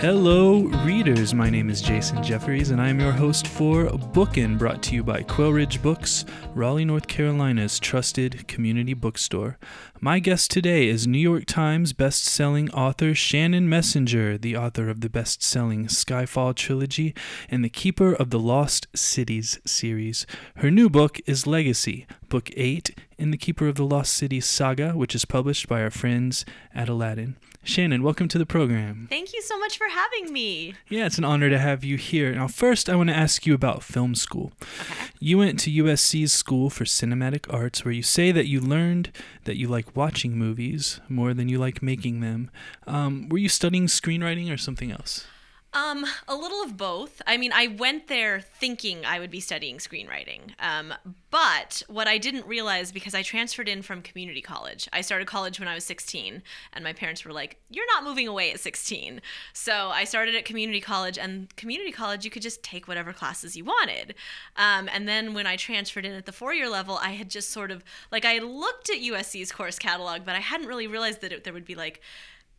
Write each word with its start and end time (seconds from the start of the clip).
Hello, 0.00 0.62
readers. 0.82 1.34
My 1.34 1.50
name 1.50 1.68
is 1.68 1.82
Jason 1.82 2.22
Jeffries, 2.22 2.70
and 2.70 2.80
I 2.80 2.88
am 2.88 2.98
your 2.98 3.12
host 3.12 3.46
for 3.46 3.84
Bookin', 3.84 4.56
brought 4.56 4.82
to 4.84 4.94
you 4.94 5.04
by 5.04 5.22
Quail 5.22 5.52
Ridge 5.52 5.82
Books, 5.82 6.24
Raleigh, 6.54 6.86
North 6.86 7.06
Carolina's 7.06 7.78
trusted 7.78 8.48
community 8.48 8.94
bookstore. 8.94 9.58
My 10.00 10.18
guest 10.18 10.50
today 10.50 10.88
is 10.88 11.06
New 11.06 11.18
York 11.18 11.44
Times 11.44 11.92
best-selling 11.92 12.70
author 12.70 13.14
Shannon 13.14 13.68
Messenger, 13.68 14.38
the 14.38 14.56
author 14.56 14.88
of 14.88 15.02
the 15.02 15.10
best-selling 15.10 15.84
Skyfall 15.84 16.54
trilogy 16.54 17.14
and 17.50 17.62
the 17.62 17.68
keeper 17.68 18.14
of 18.14 18.30
the 18.30 18.38
Lost 18.38 18.86
Cities 18.96 19.60
series. 19.66 20.26
Her 20.56 20.70
new 20.70 20.88
book 20.88 21.20
is 21.26 21.46
Legacy, 21.46 22.06
book 22.30 22.48
8 22.56 22.98
in 23.18 23.32
the 23.32 23.36
Keeper 23.36 23.68
of 23.68 23.74
the 23.74 23.84
Lost 23.84 24.14
Cities 24.14 24.46
saga, 24.46 24.92
which 24.92 25.14
is 25.14 25.26
published 25.26 25.68
by 25.68 25.82
our 25.82 25.90
friends 25.90 26.46
at 26.74 26.88
Aladdin. 26.88 27.36
Shannon, 27.62 28.02
welcome 28.02 28.26
to 28.28 28.38
the 28.38 28.46
program. 28.46 29.06
Thank 29.10 29.34
you 29.34 29.42
so 29.42 29.58
much 29.58 29.76
for 29.76 29.88
having 29.88 30.32
me. 30.32 30.74
Yeah, 30.88 31.06
it's 31.06 31.18
an 31.18 31.24
honor 31.24 31.50
to 31.50 31.58
have 31.58 31.84
you 31.84 31.98
here. 31.98 32.34
Now, 32.34 32.48
first, 32.48 32.88
I 32.88 32.96
want 32.96 33.10
to 33.10 33.16
ask 33.16 33.44
you 33.46 33.54
about 33.54 33.82
film 33.82 34.14
school. 34.14 34.52
Okay. 34.62 35.10
You 35.20 35.36
went 35.38 35.60
to 35.60 35.70
USC's 35.70 36.32
School 36.32 36.70
for 36.70 36.84
Cinematic 36.84 37.52
Arts, 37.52 37.84
where 37.84 37.92
you 37.92 38.02
say 38.02 38.32
that 38.32 38.46
you 38.46 38.60
learned 38.60 39.10
that 39.44 39.58
you 39.58 39.68
like 39.68 39.94
watching 39.94 40.38
movies 40.38 41.00
more 41.08 41.34
than 41.34 41.48
you 41.50 41.58
like 41.58 41.82
making 41.82 42.20
them. 42.20 42.50
Um, 42.86 43.28
were 43.28 43.38
you 43.38 43.50
studying 43.50 43.86
screenwriting 43.86 44.52
or 44.52 44.56
something 44.56 44.90
else? 44.90 45.26
Um, 45.72 46.04
a 46.26 46.34
little 46.34 46.64
of 46.64 46.76
both. 46.76 47.22
I 47.28 47.36
mean, 47.36 47.52
I 47.54 47.68
went 47.68 48.08
there 48.08 48.40
thinking 48.40 49.04
I 49.04 49.20
would 49.20 49.30
be 49.30 49.38
studying 49.38 49.76
screenwriting. 49.76 50.52
Um, 50.58 50.92
but 51.30 51.84
what 51.86 52.08
I 52.08 52.18
didn't 52.18 52.44
realize 52.44 52.90
because 52.90 53.14
I 53.14 53.22
transferred 53.22 53.68
in 53.68 53.82
from 53.82 54.02
community 54.02 54.40
college. 54.40 54.88
I 54.92 55.00
started 55.00 55.28
college 55.28 55.60
when 55.60 55.68
I 55.68 55.74
was 55.74 55.84
16, 55.84 56.42
and 56.72 56.84
my 56.84 56.92
parents 56.92 57.24
were 57.24 57.32
like, 57.32 57.60
"You're 57.70 57.86
not 57.86 58.02
moving 58.02 58.26
away 58.26 58.50
at 58.50 58.58
16." 58.58 59.22
So 59.52 59.90
I 59.90 60.02
started 60.02 60.34
at 60.34 60.44
community 60.44 60.80
college, 60.80 61.16
and 61.18 61.54
community 61.54 61.92
college 61.92 62.24
you 62.24 62.32
could 62.32 62.42
just 62.42 62.64
take 62.64 62.88
whatever 62.88 63.12
classes 63.12 63.56
you 63.56 63.64
wanted. 63.64 64.16
Um, 64.56 64.88
and 64.92 65.06
then 65.06 65.34
when 65.34 65.46
I 65.46 65.54
transferred 65.54 66.04
in 66.04 66.14
at 66.14 66.26
the 66.26 66.32
four-year 66.32 66.68
level, 66.68 66.98
I 67.00 67.10
had 67.10 67.30
just 67.30 67.50
sort 67.50 67.70
of 67.70 67.84
like 68.10 68.24
I 68.24 68.38
looked 68.38 68.90
at 68.90 68.96
USC's 68.96 69.52
course 69.52 69.78
catalog, 69.78 70.24
but 70.24 70.34
I 70.34 70.40
hadn't 70.40 70.66
really 70.66 70.88
realized 70.88 71.20
that 71.20 71.32
it, 71.32 71.44
there 71.44 71.52
would 71.52 71.64
be 71.64 71.76
like 71.76 72.00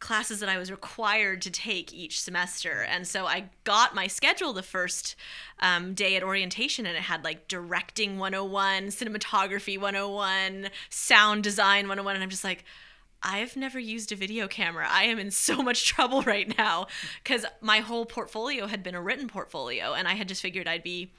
classes 0.01 0.41
that 0.41 0.49
I 0.49 0.57
was 0.57 0.69
required 0.69 1.41
to 1.43 1.51
take 1.51 1.93
each 1.93 2.21
semester. 2.21 2.85
And 2.89 3.07
so 3.07 3.25
I 3.25 3.45
got 3.63 3.95
my 3.95 4.07
schedule 4.07 4.51
the 4.51 4.63
first 4.63 5.15
um, 5.59 5.93
day 5.93 6.17
at 6.17 6.23
orientation, 6.23 6.85
and 6.85 6.97
it 6.97 7.03
had 7.03 7.23
like 7.23 7.47
directing 7.47 8.19
101, 8.19 8.87
cinematography 8.87 9.79
101, 9.79 10.69
sound 10.89 11.43
design 11.43 11.83
101. 11.87 12.15
And 12.15 12.23
I'm 12.23 12.29
just 12.29 12.43
like, 12.43 12.65
I've 13.23 13.55
never 13.55 13.79
used 13.79 14.11
a 14.11 14.15
video 14.15 14.47
camera. 14.47 14.87
I 14.89 15.03
am 15.03 15.19
in 15.19 15.29
so 15.29 15.61
much 15.61 15.85
trouble 15.87 16.23
right 16.23 16.57
now 16.57 16.87
because 17.23 17.45
my 17.61 17.79
whole 17.79 18.05
portfolio 18.05 18.65
had 18.65 18.81
been 18.81 18.95
a 18.95 19.01
written 19.01 19.27
portfolio, 19.27 19.93
and 19.93 20.07
I 20.07 20.15
had 20.15 20.27
just 20.27 20.41
figured 20.41 20.67
I'd 20.67 20.83
be 20.83 21.11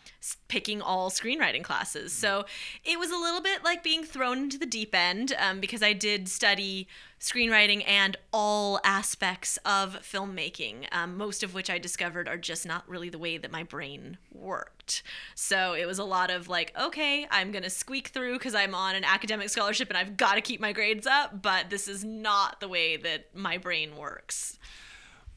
picking 0.48 0.82
all 0.82 1.10
screenwriting 1.10 1.62
classes. 1.62 2.12
So 2.12 2.44
it 2.84 2.98
was 2.98 3.10
a 3.10 3.16
little 3.16 3.40
bit 3.40 3.64
like 3.64 3.82
being 3.84 4.04
thrown 4.04 4.38
into 4.38 4.58
the 4.58 4.66
deep 4.66 4.94
end 4.94 5.32
um, 5.38 5.60
because 5.60 5.82
I 5.82 5.92
did 5.92 6.28
study 6.28 6.88
screenwriting 7.22 7.84
and 7.86 8.16
all 8.32 8.80
aspects 8.82 9.56
of 9.64 9.96
filmmaking, 10.02 10.92
um, 10.92 11.16
most 11.16 11.44
of 11.44 11.54
which 11.54 11.70
I 11.70 11.78
discovered 11.78 12.26
are 12.26 12.36
just 12.36 12.66
not 12.66 12.88
really 12.88 13.10
the 13.10 13.18
way 13.18 13.38
that 13.38 13.52
my 13.52 13.62
brain 13.62 14.18
worked. 14.32 15.04
So 15.36 15.74
it 15.74 15.86
was 15.86 16.00
a 16.00 16.04
lot 16.04 16.32
of 16.32 16.48
like, 16.48 16.72
okay, 16.76 17.28
I'm 17.30 17.52
going 17.52 17.62
to 17.62 17.70
squeak 17.70 18.08
through 18.08 18.34
because 18.34 18.56
I'm 18.56 18.74
on 18.74 18.96
an 18.96 19.04
academic 19.04 19.50
scholarship 19.50 19.88
and 19.88 19.96
I've 19.96 20.16
got 20.16 20.34
to 20.34 20.40
keep 20.40 20.60
my 20.60 20.72
grades 20.72 21.06
up, 21.06 21.40
but 21.42 21.70
this 21.70 21.86
is 21.86 22.04
not 22.04 22.58
the 22.58 22.68
way 22.68 22.96
that 22.96 23.34
my 23.36 23.56
brain 23.56 23.96
works. 23.96 24.58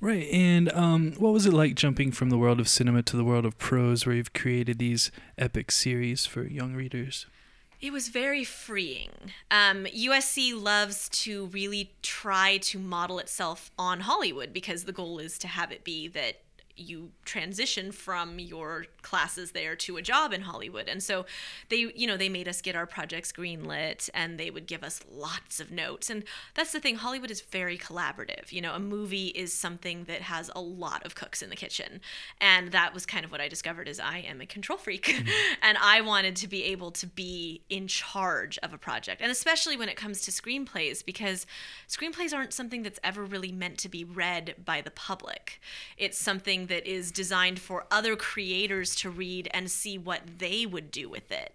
Right. 0.01 0.27
And 0.31 0.71
um, 0.73 1.13
what 1.13 1.33
was 1.33 1.45
it 1.45 1.53
like 1.53 1.75
jumping 1.75 2.11
from 2.11 2.31
the 2.31 2.37
world 2.37 2.59
of 2.59 2.67
cinema 2.67 3.03
to 3.03 3.15
the 3.15 3.23
world 3.23 3.45
of 3.45 3.59
prose, 3.59 4.05
where 4.05 4.15
you've 4.15 4.33
created 4.33 4.79
these 4.79 5.11
epic 5.37 5.71
series 5.71 6.25
for 6.25 6.43
young 6.43 6.73
readers? 6.73 7.27
It 7.85 7.93
was 7.93 8.07
very 8.07 8.43
freeing. 8.43 9.11
Um, 9.51 9.85
USC 9.85 10.59
loves 10.59 11.07
to 11.09 11.45
really 11.45 11.91
try 12.01 12.57
to 12.57 12.79
model 12.79 13.19
itself 13.19 13.69
on 13.77 13.99
Hollywood 13.99 14.51
because 14.51 14.85
the 14.85 14.91
goal 14.91 15.19
is 15.19 15.37
to 15.37 15.47
have 15.47 15.71
it 15.71 15.83
be 15.83 16.07
that 16.07 16.41
you 16.75 17.11
transition 17.23 17.91
from 17.91 18.39
your 18.39 18.85
classes 19.01 19.51
there 19.51 19.75
to 19.75 19.97
a 19.97 20.01
job 20.01 20.33
in 20.33 20.41
Hollywood. 20.41 20.87
And 20.87 21.01
so 21.01 21.25
they, 21.69 21.91
you 21.95 22.07
know, 22.07 22.17
they 22.17 22.29
made 22.29 22.47
us 22.47 22.61
get 22.61 22.75
our 22.75 22.85
projects 22.85 23.31
greenlit 23.31 24.09
and 24.13 24.37
they 24.37 24.49
would 24.49 24.67
give 24.67 24.83
us 24.83 25.01
lots 25.09 25.59
of 25.59 25.71
notes. 25.71 26.09
And 26.09 26.23
that's 26.53 26.71
the 26.71 26.79
thing, 26.79 26.95
Hollywood 26.95 27.31
is 27.31 27.41
very 27.41 27.77
collaborative. 27.77 28.51
You 28.51 28.61
know, 28.61 28.73
a 28.73 28.79
movie 28.79 29.27
is 29.27 29.53
something 29.53 30.05
that 30.05 30.21
has 30.21 30.51
a 30.55 30.61
lot 30.61 31.05
of 31.05 31.15
cooks 31.15 31.41
in 31.41 31.49
the 31.49 31.55
kitchen. 31.55 32.01
And 32.41 32.71
that 32.71 32.93
was 32.93 33.05
kind 33.05 33.23
of 33.23 33.31
what 33.31 33.41
I 33.41 33.47
discovered 33.47 33.87
is 33.87 33.99
I 33.99 34.19
am 34.19 34.41
a 34.41 34.45
control 34.45 34.77
freak. 34.77 35.05
Mm-hmm. 35.05 35.29
and 35.61 35.77
I 35.77 36.01
wanted 36.01 36.35
to 36.37 36.47
be 36.47 36.63
able 36.65 36.91
to 36.91 37.07
be 37.07 37.61
in 37.69 37.87
charge 37.87 38.57
of 38.59 38.73
a 38.73 38.77
project. 38.77 39.21
And 39.21 39.31
especially 39.31 39.77
when 39.77 39.89
it 39.89 39.95
comes 39.95 40.21
to 40.21 40.31
screenplays 40.31 41.05
because 41.05 41.45
screenplays 41.87 42.33
aren't 42.33 42.53
something 42.53 42.83
that's 42.83 42.99
ever 43.03 43.23
really 43.23 43.51
meant 43.51 43.77
to 43.79 43.89
be 43.89 44.03
read 44.03 44.55
by 44.63 44.81
the 44.81 44.91
public. 44.91 45.61
It's 45.97 46.17
something 46.17 46.64
that 46.67 46.87
is 46.87 47.11
designed 47.11 47.59
for 47.59 47.85
other 47.91 48.15
creators 48.15 48.95
to 48.95 49.09
read 49.09 49.49
and 49.53 49.69
see 49.69 49.97
what 49.97 50.21
they 50.37 50.65
would 50.65 50.91
do 50.91 51.09
with 51.09 51.31
it. 51.31 51.53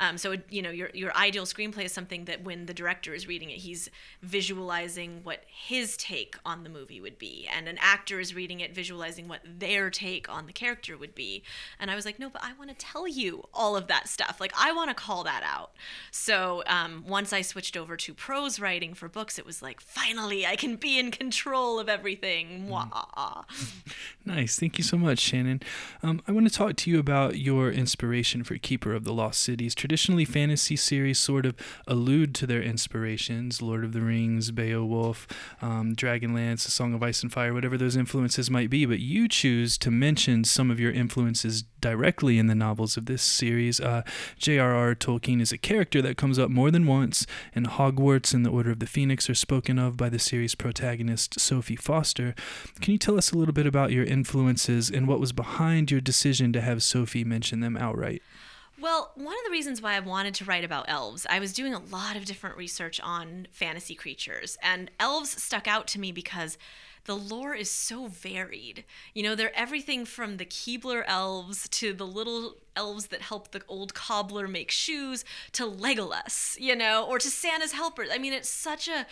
Um, 0.00 0.16
so 0.16 0.36
you 0.48 0.62
know 0.62 0.70
your 0.70 0.90
your 0.94 1.14
ideal 1.14 1.44
screenplay 1.44 1.84
is 1.84 1.92
something 1.92 2.24
that 2.24 2.42
when 2.42 2.66
the 2.66 2.74
director 2.74 3.14
is 3.14 3.28
reading 3.28 3.50
it, 3.50 3.58
he's 3.58 3.90
visualizing 4.22 5.20
what 5.22 5.44
his 5.46 5.96
take 5.96 6.36
on 6.44 6.64
the 6.64 6.70
movie 6.70 7.00
would 7.00 7.18
be, 7.18 7.46
and 7.54 7.68
an 7.68 7.78
actor 7.80 8.18
is 8.18 8.34
reading 8.34 8.60
it, 8.60 8.74
visualizing 8.74 9.28
what 9.28 9.40
their 9.44 9.90
take 9.90 10.28
on 10.28 10.46
the 10.46 10.52
character 10.52 10.96
would 10.96 11.14
be. 11.14 11.42
And 11.78 11.90
I 11.90 11.94
was 11.94 12.06
like, 12.06 12.18
no, 12.18 12.30
but 12.30 12.42
I 12.42 12.54
want 12.54 12.70
to 12.70 12.76
tell 12.76 13.06
you 13.06 13.44
all 13.52 13.76
of 13.76 13.86
that 13.88 14.08
stuff. 14.08 14.38
Like 14.40 14.52
I 14.58 14.72
want 14.72 14.88
to 14.88 14.94
call 14.94 15.22
that 15.24 15.42
out. 15.44 15.72
So 16.10 16.62
um, 16.66 17.04
once 17.06 17.32
I 17.32 17.42
switched 17.42 17.76
over 17.76 17.96
to 17.98 18.14
prose 18.14 18.58
writing 18.58 18.94
for 18.94 19.08
books, 19.08 19.38
it 19.38 19.44
was 19.44 19.60
like 19.60 19.80
finally 19.80 20.46
I 20.46 20.56
can 20.56 20.76
be 20.76 20.98
in 20.98 21.10
control 21.10 21.78
of 21.78 21.88
everything. 21.90 22.68
Mm. 22.70 23.44
nice, 24.24 24.58
thank 24.58 24.78
you 24.78 24.84
so 24.84 24.96
much, 24.96 25.18
Shannon. 25.18 25.60
Um, 26.02 26.22
I 26.26 26.32
want 26.32 26.48
to 26.48 26.54
talk 26.54 26.76
to 26.76 26.90
you 26.90 26.98
about 26.98 27.36
your 27.36 27.70
inspiration 27.70 28.44
for 28.44 28.56
Keeper 28.56 28.94
of 28.94 29.04
the 29.04 29.12
Lost 29.12 29.40
Cities 29.40 29.74
traditionally 29.90 30.24
fantasy 30.24 30.76
series 30.76 31.18
sort 31.18 31.44
of 31.44 31.52
allude 31.88 32.32
to 32.32 32.46
their 32.46 32.62
inspirations 32.62 33.60
Lord 33.60 33.82
of 33.82 33.92
the 33.92 34.00
Rings, 34.00 34.52
Beowulf, 34.52 35.26
um, 35.60 35.96
Dragonlance, 35.96 36.64
A 36.64 36.70
Song 36.70 36.94
of 36.94 37.02
Ice 37.02 37.24
and 37.24 37.32
Fire, 37.32 37.52
whatever 37.52 37.76
those 37.76 37.96
influences 37.96 38.48
might 38.48 38.70
be. 38.70 38.86
But 38.86 39.00
you 39.00 39.26
choose 39.26 39.76
to 39.78 39.90
mention 39.90 40.44
some 40.44 40.70
of 40.70 40.78
your 40.78 40.92
influences 40.92 41.64
directly 41.80 42.38
in 42.38 42.46
the 42.46 42.54
novels 42.54 42.96
of 42.96 43.06
this 43.06 43.20
series. 43.20 43.80
Uh, 43.80 44.02
J.R.R. 44.38 44.94
Tolkien 44.94 45.40
is 45.40 45.50
a 45.50 45.58
character 45.58 46.00
that 46.02 46.16
comes 46.16 46.38
up 46.38 46.50
more 46.50 46.70
than 46.70 46.86
once, 46.86 47.26
and 47.52 47.66
Hogwarts 47.66 48.32
and 48.32 48.46
the 48.46 48.50
Order 48.50 48.70
of 48.70 48.78
the 48.78 48.86
Phoenix 48.86 49.28
are 49.28 49.34
spoken 49.34 49.76
of 49.76 49.96
by 49.96 50.08
the 50.08 50.20
series 50.20 50.54
protagonist 50.54 51.40
Sophie 51.40 51.74
Foster. 51.74 52.36
Can 52.80 52.92
you 52.92 52.98
tell 52.98 53.18
us 53.18 53.32
a 53.32 53.36
little 53.36 53.54
bit 53.54 53.66
about 53.66 53.90
your 53.90 54.04
influences 54.04 54.88
and 54.88 55.08
what 55.08 55.18
was 55.18 55.32
behind 55.32 55.90
your 55.90 56.00
decision 56.00 56.52
to 56.52 56.60
have 56.60 56.80
Sophie 56.80 57.24
mention 57.24 57.58
them 57.58 57.76
outright? 57.76 58.22
Well, 58.80 59.12
one 59.14 59.34
of 59.34 59.44
the 59.44 59.50
reasons 59.50 59.82
why 59.82 59.94
I 59.94 60.00
wanted 60.00 60.34
to 60.36 60.46
write 60.46 60.64
about 60.64 60.86
elves, 60.88 61.26
I 61.28 61.38
was 61.38 61.52
doing 61.52 61.74
a 61.74 61.78
lot 61.78 62.16
of 62.16 62.24
different 62.24 62.56
research 62.56 62.98
on 62.98 63.46
fantasy 63.50 63.94
creatures, 63.94 64.56
and 64.62 64.90
elves 64.98 65.42
stuck 65.42 65.68
out 65.68 65.86
to 65.88 66.00
me 66.00 66.12
because 66.12 66.56
the 67.04 67.14
lore 67.14 67.54
is 67.54 67.70
so 67.70 68.06
varied. 68.06 68.84
You 69.12 69.22
know, 69.22 69.34
they're 69.34 69.54
everything 69.54 70.06
from 70.06 70.38
the 70.38 70.46
Keebler 70.46 71.02
elves 71.06 71.68
to 71.68 71.92
the 71.92 72.06
little 72.06 72.56
elves 72.74 73.08
that 73.08 73.20
help 73.20 73.50
the 73.50 73.60
old 73.68 73.92
cobbler 73.92 74.48
make 74.48 74.70
shoes 74.70 75.26
to 75.52 75.66
Legolas, 75.66 76.58
you 76.58 76.74
know, 76.74 77.04
or 77.06 77.18
to 77.18 77.28
Santa's 77.28 77.72
helpers. 77.72 78.08
I 78.10 78.16
mean, 78.16 78.32
it's 78.32 78.48
such 78.48 78.88
a 78.88 79.06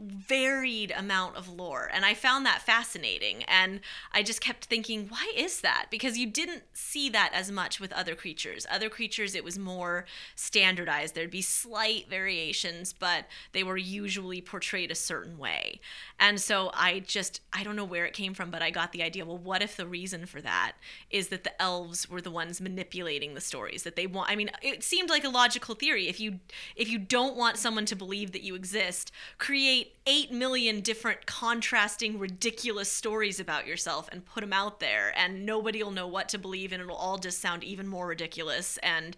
varied 0.00 0.92
amount 0.96 1.36
of 1.36 1.48
lore 1.48 1.90
and 1.92 2.04
i 2.04 2.14
found 2.14 2.46
that 2.46 2.62
fascinating 2.62 3.42
and 3.44 3.80
i 4.12 4.22
just 4.22 4.40
kept 4.40 4.64
thinking 4.66 5.08
why 5.08 5.32
is 5.36 5.60
that? 5.60 5.86
Because 5.90 6.18
you 6.18 6.26
didn't 6.26 6.62
see 6.72 7.08
that 7.10 7.30
as 7.34 7.50
much 7.50 7.80
with 7.80 7.92
other 7.92 8.14
creatures. 8.14 8.66
Other 8.70 8.88
creatures 8.88 9.34
it 9.34 9.44
was 9.44 9.58
more 9.58 10.06
standardized. 10.34 11.14
There'd 11.14 11.30
be 11.30 11.42
slight 11.42 12.08
variations 12.08 12.92
but 12.92 13.26
they 13.52 13.62
were 13.62 13.76
usually 13.76 14.40
portrayed 14.40 14.90
a 14.90 14.94
certain 14.94 15.38
way. 15.38 15.80
And 16.18 16.40
so 16.40 16.70
i 16.74 17.00
just 17.00 17.40
i 17.52 17.62
don't 17.62 17.76
know 17.76 17.84
where 17.84 18.06
it 18.06 18.12
came 18.12 18.34
from 18.34 18.50
but 18.50 18.62
i 18.62 18.70
got 18.70 18.92
the 18.92 19.02
idea 19.02 19.24
well 19.24 19.38
what 19.38 19.62
if 19.62 19.76
the 19.76 19.86
reason 19.86 20.26
for 20.26 20.40
that 20.40 20.72
is 21.10 21.28
that 21.28 21.44
the 21.44 21.62
elves 21.62 22.08
were 22.08 22.20
the 22.20 22.30
ones 22.30 22.60
manipulating 22.60 23.34
the 23.34 23.40
stories 23.40 23.82
that 23.82 23.96
they 23.96 24.06
want 24.06 24.30
i 24.30 24.36
mean 24.36 24.50
it 24.62 24.84
seemed 24.84 25.10
like 25.10 25.24
a 25.24 25.28
logical 25.28 25.74
theory. 25.74 26.08
If 26.08 26.20
you 26.20 26.40
if 26.76 26.88
you 26.88 26.98
don't 26.98 27.36
want 27.36 27.56
someone 27.56 27.86
to 27.86 27.96
believe 27.96 28.32
that 28.32 28.42
you 28.42 28.54
exist 28.54 29.10
create 29.38 29.89
8 30.06 30.32
million 30.32 30.80
different 30.80 31.26
contrasting 31.26 32.18
ridiculous 32.18 32.90
stories 32.90 33.38
about 33.38 33.66
yourself 33.66 34.08
and 34.10 34.24
put 34.24 34.40
them 34.40 34.52
out 34.52 34.80
there 34.80 35.12
and 35.16 35.44
nobody 35.44 35.82
will 35.82 35.90
know 35.90 36.06
what 36.06 36.28
to 36.30 36.38
believe 36.38 36.72
and 36.72 36.82
it'll 36.82 36.96
all 36.96 37.18
just 37.18 37.40
sound 37.40 37.62
even 37.62 37.86
more 37.86 38.06
ridiculous 38.06 38.78
and 38.78 39.16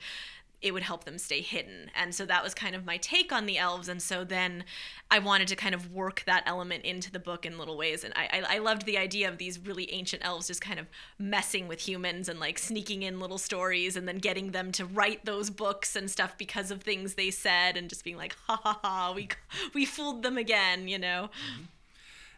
it 0.62 0.72
would 0.72 0.82
help 0.84 1.04
them 1.04 1.18
stay 1.18 1.40
hidden. 1.40 1.90
And 1.94 2.14
so 2.14 2.24
that 2.26 2.42
was 2.42 2.54
kind 2.54 2.74
of 2.74 2.86
my 2.86 2.96
take 2.96 3.32
on 3.32 3.46
the 3.46 3.58
elves. 3.58 3.88
And 3.88 4.00
so 4.00 4.24
then 4.24 4.64
I 5.10 5.18
wanted 5.18 5.48
to 5.48 5.56
kind 5.56 5.74
of 5.74 5.92
work 5.92 6.22
that 6.26 6.44
element 6.46 6.84
into 6.84 7.10
the 7.10 7.18
book 7.18 7.44
in 7.44 7.58
little 7.58 7.76
ways. 7.76 8.04
And 8.04 8.14
I, 8.14 8.28
I, 8.32 8.56
I 8.56 8.58
loved 8.58 8.86
the 8.86 8.96
idea 8.96 9.28
of 9.28 9.38
these 9.38 9.58
really 9.58 9.92
ancient 9.92 10.24
elves 10.24 10.46
just 10.46 10.60
kind 10.60 10.78
of 10.78 10.86
messing 11.18 11.66
with 11.66 11.80
humans 11.80 12.28
and 12.28 12.38
like 12.38 12.58
sneaking 12.58 13.02
in 13.02 13.20
little 13.20 13.38
stories 13.38 13.96
and 13.96 14.06
then 14.06 14.18
getting 14.18 14.52
them 14.52 14.70
to 14.72 14.86
write 14.86 15.24
those 15.24 15.50
books 15.50 15.96
and 15.96 16.10
stuff 16.10 16.38
because 16.38 16.70
of 16.70 16.82
things 16.82 17.14
they 17.14 17.30
said 17.30 17.76
and 17.76 17.88
just 17.88 18.04
being 18.04 18.16
like, 18.16 18.36
ha 18.46 18.60
ha 18.62 18.78
ha, 18.82 19.12
we, 19.14 19.28
we 19.74 19.84
fooled 19.84 20.22
them 20.22 20.38
again, 20.38 20.86
you 20.86 20.98
know? 20.98 21.28
Mm-hmm. 21.28 21.62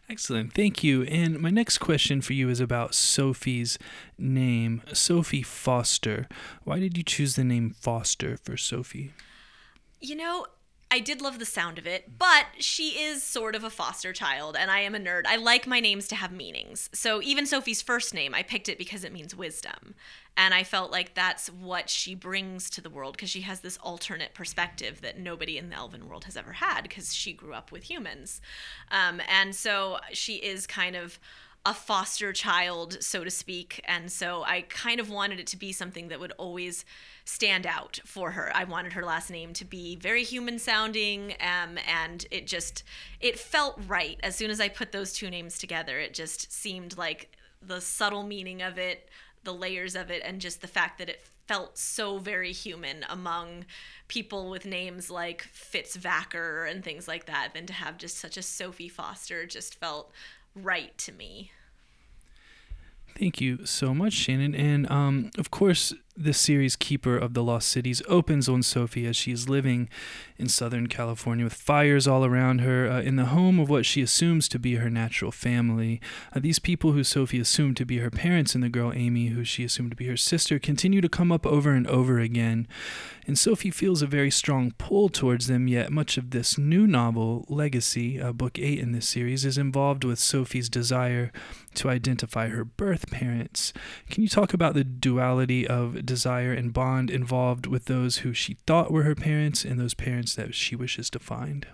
Excellent. 0.07 0.53
Thank 0.53 0.83
you. 0.83 1.03
And 1.03 1.39
my 1.39 1.49
next 1.49 1.79
question 1.79 2.21
for 2.21 2.33
you 2.33 2.49
is 2.49 2.59
about 2.59 2.93
Sophie's 2.93 3.79
name, 4.19 4.83
Sophie 4.93 5.41
Foster. 5.41 6.27
Why 6.63 6.79
did 6.79 6.97
you 6.97 7.03
choose 7.03 7.35
the 7.35 7.43
name 7.43 7.71
Foster 7.71 8.37
for 8.37 8.55
Sophie? 8.55 9.13
You 9.99 10.15
know, 10.15 10.45
I 10.91 10.99
did 10.99 11.21
love 11.21 11.39
the 11.39 11.45
sound 11.45 11.77
of 11.77 11.87
it, 11.87 12.17
but 12.17 12.45
she 12.59 12.89
is 13.01 13.23
sort 13.23 13.55
of 13.55 13.63
a 13.63 13.69
foster 13.69 14.13
child, 14.13 14.55
and 14.57 14.69
I 14.69 14.81
am 14.81 14.95
a 14.95 14.99
nerd. 14.99 15.23
I 15.25 15.35
like 15.35 15.65
my 15.65 15.79
names 15.79 16.07
to 16.09 16.15
have 16.15 16.31
meanings. 16.31 16.89
So 16.93 17.21
even 17.21 17.45
Sophie's 17.45 17.81
first 17.81 18.13
name, 18.13 18.35
I 18.35 18.43
picked 18.43 18.69
it 18.69 18.77
because 18.77 19.03
it 19.03 19.11
means 19.11 19.35
wisdom. 19.35 19.95
And 20.37 20.53
I 20.53 20.63
felt 20.63 20.91
like 20.91 21.13
that's 21.13 21.47
what 21.47 21.89
she 21.89 22.13
brings 22.13 22.69
to 22.71 22.81
the 22.81 22.89
world 22.89 23.15
because 23.15 23.29
she 23.29 23.41
has 23.41 23.61
this 23.61 23.77
alternate 23.77 24.33
perspective 24.33 25.01
that 25.01 25.17
nobody 25.17 25.57
in 25.57 25.69
the 25.69 25.75
elven 25.75 26.07
world 26.07 26.25
has 26.25 26.37
ever 26.37 26.53
had 26.53 26.83
because 26.83 27.13
she 27.13 27.33
grew 27.33 27.53
up 27.53 27.71
with 27.71 27.83
humans. 27.83 28.41
Um, 28.91 29.21
and 29.27 29.55
so 29.55 29.97
she 30.11 30.35
is 30.35 30.67
kind 30.67 30.95
of 30.95 31.19
a 31.65 31.73
foster 31.73 32.31
child, 32.31 33.01
so 33.01 33.23
to 33.23 33.31
speak. 33.31 33.81
And 33.85 34.11
so 34.11 34.43
I 34.43 34.61
kind 34.61 34.99
of 34.99 35.09
wanted 35.09 35.39
it 35.39 35.47
to 35.47 35.57
be 35.57 35.71
something 35.71 36.09
that 36.09 36.19
would 36.19 36.33
always 36.33 36.85
stand 37.25 37.65
out 37.65 37.99
for 38.05 38.31
her. 38.31 38.51
I 38.55 38.63
wanted 38.63 38.93
her 38.93 39.03
last 39.03 39.31
name 39.31 39.53
to 39.53 39.65
be 39.65 39.95
very 39.95 40.23
human 40.23 40.59
sounding, 40.59 41.35
um, 41.41 41.77
and 41.87 42.25
it 42.31 42.47
just 42.47 42.83
it 43.19 43.37
felt 43.39 43.79
right. 43.87 44.19
As 44.23 44.35
soon 44.35 44.51
as 44.51 44.61
I 44.61 44.69
put 44.69 44.91
those 44.91 45.11
two 45.11 45.29
names 45.29 45.57
together, 45.57 45.99
it 45.99 46.13
just 46.13 46.51
seemed 46.51 46.97
like 46.97 47.35
the 47.61 47.81
subtle 47.81 48.23
meaning 48.23 48.61
of 48.61 48.77
it, 48.77 49.09
the 49.43 49.53
layers 49.53 49.95
of 49.95 50.11
it, 50.11 50.21
and 50.23 50.39
just 50.39 50.61
the 50.61 50.67
fact 50.67 50.99
that 50.99 51.09
it 51.09 51.27
felt 51.47 51.77
so 51.77 52.17
very 52.17 52.51
human 52.51 53.05
among 53.09 53.65
people 54.07 54.49
with 54.49 54.65
names 54.65 55.09
like 55.09 55.41
Fitz 55.43 55.97
Vacker 55.97 56.69
and 56.69 56.83
things 56.83 57.07
like 57.07 57.25
that 57.25 57.49
than 57.53 57.65
to 57.65 57.73
have 57.73 57.97
just 57.97 58.17
such 58.17 58.37
a 58.37 58.41
Sophie 58.41 58.89
Foster 58.89 59.45
just 59.45 59.75
felt 59.75 60.11
right 60.55 60.95
to 60.99 61.11
me. 61.11 61.51
Thank 63.17 63.39
you 63.39 63.65
so 63.65 63.93
much, 63.93 64.13
Shannon. 64.13 64.53
And 64.53 64.89
um, 64.91 65.31
of 65.37 65.49
course, 65.49 65.93
the 66.17 66.33
series 66.33 66.77
Keeper 66.77 67.17
of 67.17 67.33
the 67.33 67.43
Lost 67.43 67.67
Cities 67.67 68.01
opens 68.07 68.47
on 68.47 68.63
Sophie 68.63 69.05
as 69.05 69.17
she 69.17 69.33
is 69.33 69.49
living 69.49 69.89
in 70.37 70.47
Southern 70.47 70.87
California 70.87 71.43
with 71.43 71.53
fires 71.53 72.07
all 72.07 72.23
around 72.23 72.59
her 72.59 72.89
uh, 72.89 73.01
in 73.01 73.17
the 73.17 73.25
home 73.25 73.59
of 73.59 73.69
what 73.69 73.85
she 73.85 74.01
assumes 74.01 74.47
to 74.49 74.59
be 74.59 74.75
her 74.75 74.89
natural 74.89 75.31
family. 75.31 75.99
Uh, 76.33 76.39
these 76.39 76.59
people 76.59 76.93
who 76.93 77.03
Sophie 77.03 77.39
assumed 77.39 77.75
to 77.77 77.85
be 77.85 77.97
her 77.97 78.09
parents 78.09 78.55
and 78.55 78.63
the 78.63 78.69
girl 78.69 78.93
Amy, 78.95 79.27
who 79.27 79.43
she 79.43 79.65
assumed 79.65 79.91
to 79.91 79.97
be 79.97 80.07
her 80.07 80.17
sister, 80.17 80.57
continue 80.57 81.01
to 81.01 81.09
come 81.09 81.31
up 81.31 81.45
over 81.45 81.71
and 81.71 81.87
over 81.87 82.19
again. 82.19 82.67
And 83.27 83.37
Sophie 83.37 83.71
feels 83.71 84.01
a 84.01 84.07
very 84.07 84.31
strong 84.31 84.71
pull 84.77 85.09
towards 85.09 85.47
them, 85.47 85.67
yet 85.67 85.91
much 85.91 86.17
of 86.17 86.29
this 86.29 86.57
new 86.57 86.85
novel, 86.85 87.45
Legacy, 87.49 88.21
uh, 88.21 88.31
book 88.31 88.59
eight 88.59 88.79
in 88.79 88.91
this 88.91 89.07
series, 89.07 89.43
is 89.43 89.57
involved 89.57 90.03
with 90.03 90.19
Sophie's 90.19 90.69
desire 90.69 91.31
to 91.73 91.89
identify 91.89 92.49
her 92.49 92.63
birth 92.63 93.09
parents. 93.09 93.73
Can 94.09 94.21
you 94.23 94.29
talk 94.29 94.53
about 94.53 94.75
the 94.75 94.83
duality 94.83 95.67
of 95.67 96.04
desire 96.05 96.53
and 96.53 96.73
bond 96.73 97.09
involved 97.09 97.67
with 97.67 97.85
those 97.85 98.17
who 98.17 98.33
she 98.33 98.57
thought 98.65 98.91
were 98.91 99.03
her 99.03 99.15
parents 99.15 99.65
and 99.65 99.79
those 99.79 99.93
parents 99.93 100.35
that 100.35 100.53
she 100.55 100.75
wishes 100.75 101.09
to 101.09 101.19
find. 101.19 101.67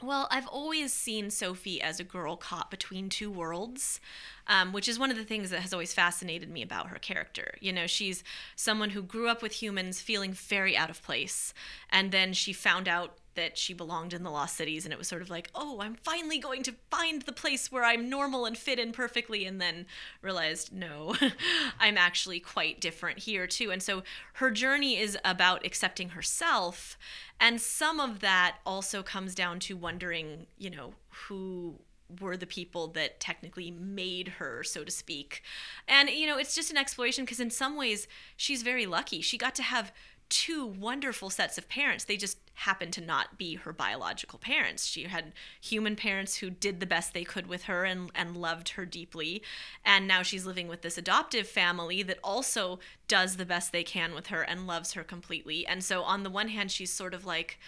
Well, 0.00 0.28
I've 0.30 0.46
always 0.46 0.92
seen 0.92 1.30
Sophie 1.30 1.82
as 1.82 1.98
a 1.98 2.04
girl 2.04 2.36
caught 2.36 2.70
between 2.70 3.08
two 3.08 3.30
worlds, 3.32 4.00
um, 4.48 4.72
which 4.72 4.88
is 4.88 4.98
one 4.98 5.10
of 5.10 5.16
the 5.16 5.24
things 5.24 5.50
that 5.50 5.60
has 5.60 5.72
always 5.72 5.92
fascinated 5.92 6.48
me 6.50 6.62
about 6.62 6.88
her 6.88 6.98
character. 6.98 7.54
You 7.60 7.72
know, 7.72 7.86
she's 7.86 8.24
someone 8.56 8.90
who 8.90 9.02
grew 9.02 9.28
up 9.28 9.42
with 9.42 9.62
humans 9.62 10.00
feeling 10.00 10.32
very 10.32 10.76
out 10.76 10.90
of 10.90 11.02
place, 11.02 11.52
and 11.90 12.10
then 12.10 12.32
she 12.32 12.52
found 12.52 12.88
out 12.88 13.18
that 13.38 13.56
she 13.56 13.72
belonged 13.72 14.12
in 14.12 14.24
the 14.24 14.32
lost 14.32 14.56
cities 14.56 14.84
and 14.84 14.92
it 14.92 14.98
was 14.98 15.06
sort 15.06 15.22
of 15.22 15.30
like 15.30 15.48
oh 15.54 15.80
i'm 15.80 15.94
finally 15.94 16.38
going 16.38 16.60
to 16.60 16.74
find 16.90 17.22
the 17.22 17.32
place 17.32 17.70
where 17.70 17.84
i'm 17.84 18.10
normal 18.10 18.44
and 18.44 18.58
fit 18.58 18.80
in 18.80 18.90
perfectly 18.90 19.44
and 19.44 19.60
then 19.60 19.86
realized 20.22 20.72
no 20.72 21.14
i'm 21.78 21.96
actually 21.96 22.40
quite 22.40 22.80
different 22.80 23.20
here 23.20 23.46
too 23.46 23.70
and 23.70 23.80
so 23.80 24.02
her 24.34 24.50
journey 24.50 24.98
is 24.98 25.16
about 25.24 25.64
accepting 25.64 26.08
herself 26.08 26.98
and 27.38 27.60
some 27.60 28.00
of 28.00 28.18
that 28.18 28.56
also 28.66 29.04
comes 29.04 29.36
down 29.36 29.60
to 29.60 29.76
wondering 29.76 30.48
you 30.58 30.68
know 30.68 30.94
who 31.28 31.78
were 32.20 32.36
the 32.36 32.46
people 32.46 32.88
that 32.88 33.20
technically 33.20 33.70
made 33.70 34.28
her, 34.38 34.64
so 34.64 34.84
to 34.84 34.90
speak. 34.90 35.42
And, 35.86 36.08
you 36.08 36.26
know, 36.26 36.38
it's 36.38 36.54
just 36.54 36.70
an 36.70 36.76
exploration 36.76 37.24
because 37.24 37.40
in 37.40 37.50
some 37.50 37.76
ways 37.76 38.08
she's 38.36 38.62
very 38.62 38.86
lucky. 38.86 39.20
She 39.20 39.36
got 39.36 39.54
to 39.56 39.62
have 39.62 39.92
two 40.28 40.66
wonderful 40.66 41.30
sets 41.30 41.56
of 41.56 41.68
parents. 41.68 42.04
They 42.04 42.16
just 42.16 42.38
happened 42.54 42.92
to 42.92 43.00
not 43.00 43.38
be 43.38 43.54
her 43.54 43.72
biological 43.72 44.38
parents. 44.38 44.84
She 44.86 45.04
had 45.04 45.32
human 45.60 45.96
parents 45.96 46.36
who 46.36 46.50
did 46.50 46.80
the 46.80 46.86
best 46.86 47.14
they 47.14 47.24
could 47.24 47.46
with 47.46 47.64
her 47.64 47.84
and, 47.84 48.10
and 48.14 48.36
loved 48.36 48.70
her 48.70 48.84
deeply. 48.84 49.42
And 49.84 50.06
now 50.06 50.22
she's 50.22 50.44
living 50.44 50.68
with 50.68 50.82
this 50.82 50.98
adoptive 50.98 51.46
family 51.46 52.02
that 52.02 52.18
also 52.22 52.78
does 53.06 53.36
the 53.36 53.46
best 53.46 53.72
they 53.72 53.84
can 53.84 54.14
with 54.14 54.26
her 54.26 54.42
and 54.42 54.66
loves 54.66 54.92
her 54.92 55.04
completely. 55.04 55.66
And 55.66 55.82
so, 55.82 56.02
on 56.02 56.24
the 56.24 56.30
one 56.30 56.48
hand, 56.48 56.70
she's 56.70 56.92
sort 56.92 57.14
of 57.14 57.24
like, 57.24 57.58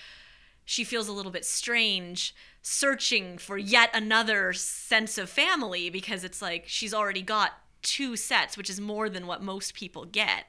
she 0.70 0.84
feels 0.84 1.08
a 1.08 1.12
little 1.12 1.32
bit 1.32 1.44
strange 1.44 2.32
searching 2.62 3.38
for 3.38 3.58
yet 3.58 3.90
another 3.92 4.52
sense 4.52 5.18
of 5.18 5.28
family 5.28 5.90
because 5.90 6.22
it's 6.22 6.40
like 6.40 6.62
she's 6.68 6.94
already 6.94 7.22
got 7.22 7.54
two 7.82 8.14
sets, 8.14 8.56
which 8.56 8.70
is 8.70 8.80
more 8.80 9.08
than 9.08 9.26
what 9.26 9.42
most 9.42 9.74
people 9.74 10.04
get. 10.04 10.44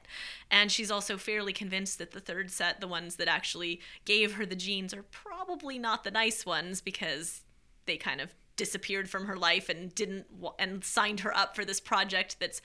And 0.48 0.70
she's 0.70 0.92
also 0.92 1.16
fairly 1.16 1.52
convinced 1.52 1.98
that 1.98 2.12
the 2.12 2.20
third 2.20 2.52
set, 2.52 2.80
the 2.80 2.86
ones 2.86 3.16
that 3.16 3.26
actually 3.26 3.80
gave 4.04 4.34
her 4.34 4.46
the 4.46 4.54
genes, 4.54 4.94
are 4.94 5.02
probably 5.02 5.76
not 5.76 6.04
the 6.04 6.12
nice 6.12 6.46
ones 6.46 6.80
because 6.80 7.40
they 7.86 7.96
kind 7.96 8.20
of 8.20 8.32
disappeared 8.54 9.10
from 9.10 9.26
her 9.26 9.36
life 9.36 9.68
and 9.68 9.92
didn't 9.92 10.26
and 10.56 10.84
signed 10.84 11.20
her 11.20 11.36
up 11.36 11.56
for 11.56 11.64
this 11.64 11.80
project 11.80 12.36
that's 12.38 12.60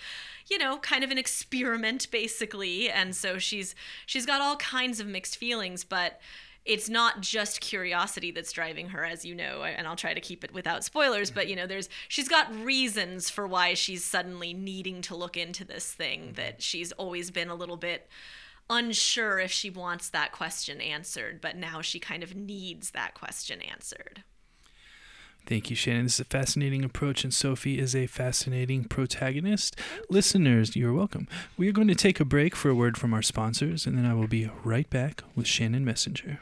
you 0.48 0.57
know 0.57 0.77
kind 0.80 1.01
of 1.01 1.10
an 1.12 1.18
experiment 1.18 2.12
basically 2.12 2.89
and 2.89 3.15
so 3.15 3.38
she's 3.38 3.74
she's 4.06 4.25
got 4.25 4.42
all 4.42 4.57
kinds 4.57 5.00
of 5.00 5.07
mixed 5.07 5.38
feelings 5.38 5.86
but 5.86 6.19
it's 6.67 6.89
not 6.89 7.21
just 7.21 7.61
curiosity 7.61 8.31
that's 8.31 8.51
driving 8.51 8.89
her 8.89 9.03
as 9.03 9.25
you 9.25 9.33
know 9.33 9.63
and 9.63 9.87
I'll 9.87 9.95
try 9.95 10.13
to 10.13 10.21
keep 10.21 10.43
it 10.43 10.53
without 10.53 10.83
spoilers 10.83 11.31
but 11.31 11.47
you 11.47 11.55
know 11.55 11.65
there's 11.65 11.89
she's 12.07 12.27
got 12.27 12.53
reasons 12.63 13.29
for 13.29 13.47
why 13.47 13.74
she's 13.74 14.03
suddenly 14.03 14.53
needing 14.53 15.01
to 15.03 15.15
look 15.15 15.38
into 15.38 15.63
this 15.63 15.93
thing 15.93 16.33
that 16.36 16.62
she's 16.62 16.91
always 16.93 17.31
been 17.31 17.50
a 17.50 17.55
little 17.55 17.77
bit 17.77 18.09
unsure 18.69 19.39
if 19.39 19.51
she 19.51 19.69
wants 19.69 20.09
that 20.09 20.31
question 20.31 20.81
answered 20.81 21.39
but 21.41 21.55
now 21.55 21.81
she 21.81 22.00
kind 22.00 22.21
of 22.21 22.36
needs 22.36 22.91
that 22.91 23.13
question 23.13 23.62
answered 23.62 24.24
Thank 25.45 25.69
you, 25.69 25.77
Shannon. 25.77 26.03
This 26.03 26.15
is 26.15 26.19
a 26.19 26.25
fascinating 26.25 26.83
approach, 26.83 27.24
and 27.24 27.33
Sophie 27.33 27.79
is 27.79 27.95
a 27.95 28.05
fascinating 28.05 28.83
protagonist. 28.83 29.79
Listeners, 30.09 30.75
you're 30.75 30.91
welcome. 30.91 31.25
We 31.55 31.69
are 31.69 31.71
going 31.71 31.88
to 31.88 31.95
take 31.95 32.19
a 32.19 32.25
break 32.25 32.53
for 32.53 32.67
a 32.67 32.75
word 32.75 32.97
from 32.97 33.13
our 33.13 33.21
sponsors, 33.21 33.86
and 33.86 33.97
then 33.97 34.05
I 34.05 34.13
will 34.13 34.27
be 34.27 34.51
right 34.65 34.89
back 34.89 35.24
with 35.38 35.47
Shannon 35.47 35.86
Messenger. 35.86 36.41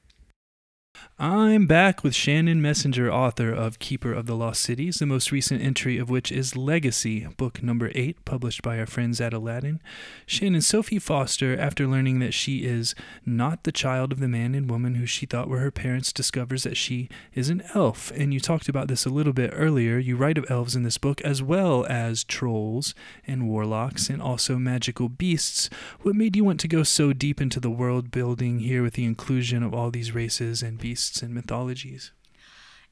I'm 1.23 1.67
back 1.67 2.03
with 2.03 2.15
Shannon 2.15 2.63
Messenger, 2.63 3.13
author 3.13 3.53
of 3.53 3.77
Keeper 3.77 4.11
of 4.11 4.25
the 4.25 4.35
Lost 4.35 4.59
Cities, 4.63 4.95
the 4.95 5.05
most 5.05 5.31
recent 5.31 5.61
entry 5.61 5.99
of 5.99 6.09
which 6.09 6.31
is 6.31 6.57
Legacy, 6.57 7.27
book 7.37 7.61
number 7.61 7.91
eight, 7.93 8.25
published 8.25 8.63
by 8.63 8.79
our 8.79 8.87
friends 8.87 9.21
at 9.21 9.31
Aladdin. 9.31 9.79
Shannon 10.25 10.61
Sophie 10.61 10.97
Foster, 10.97 11.55
after 11.55 11.85
learning 11.85 12.17
that 12.21 12.33
she 12.33 12.65
is 12.65 12.95
not 13.23 13.65
the 13.65 13.71
child 13.71 14.11
of 14.11 14.19
the 14.19 14.27
man 14.27 14.55
and 14.55 14.67
woman 14.67 14.95
who 14.95 15.05
she 15.05 15.27
thought 15.27 15.47
were 15.47 15.59
her 15.59 15.69
parents, 15.69 16.11
discovers 16.11 16.63
that 16.63 16.75
she 16.75 17.07
is 17.35 17.49
an 17.49 17.61
elf. 17.75 18.11
And 18.15 18.33
you 18.33 18.39
talked 18.39 18.67
about 18.67 18.87
this 18.87 19.05
a 19.05 19.09
little 19.09 19.31
bit 19.31 19.51
earlier. 19.53 19.99
You 19.99 20.17
write 20.17 20.39
of 20.39 20.49
elves 20.49 20.75
in 20.75 20.81
this 20.81 20.97
book 20.97 21.21
as 21.21 21.43
well 21.43 21.85
as 21.87 22.23
trolls 22.23 22.95
and 23.27 23.47
warlocks 23.47 24.09
and 24.09 24.23
also 24.23 24.57
magical 24.57 25.07
beasts. 25.07 25.69
What 26.01 26.15
made 26.15 26.35
you 26.35 26.43
want 26.43 26.59
to 26.61 26.67
go 26.67 26.81
so 26.81 27.13
deep 27.13 27.39
into 27.39 27.59
the 27.59 27.69
world 27.69 28.09
building 28.09 28.57
here 28.57 28.81
with 28.81 28.95
the 28.95 29.05
inclusion 29.05 29.61
of 29.61 29.75
all 29.75 29.91
these 29.91 30.15
races 30.15 30.63
and 30.63 30.79
beasts 30.81 31.21
and 31.21 31.33
mythologies? 31.33 32.11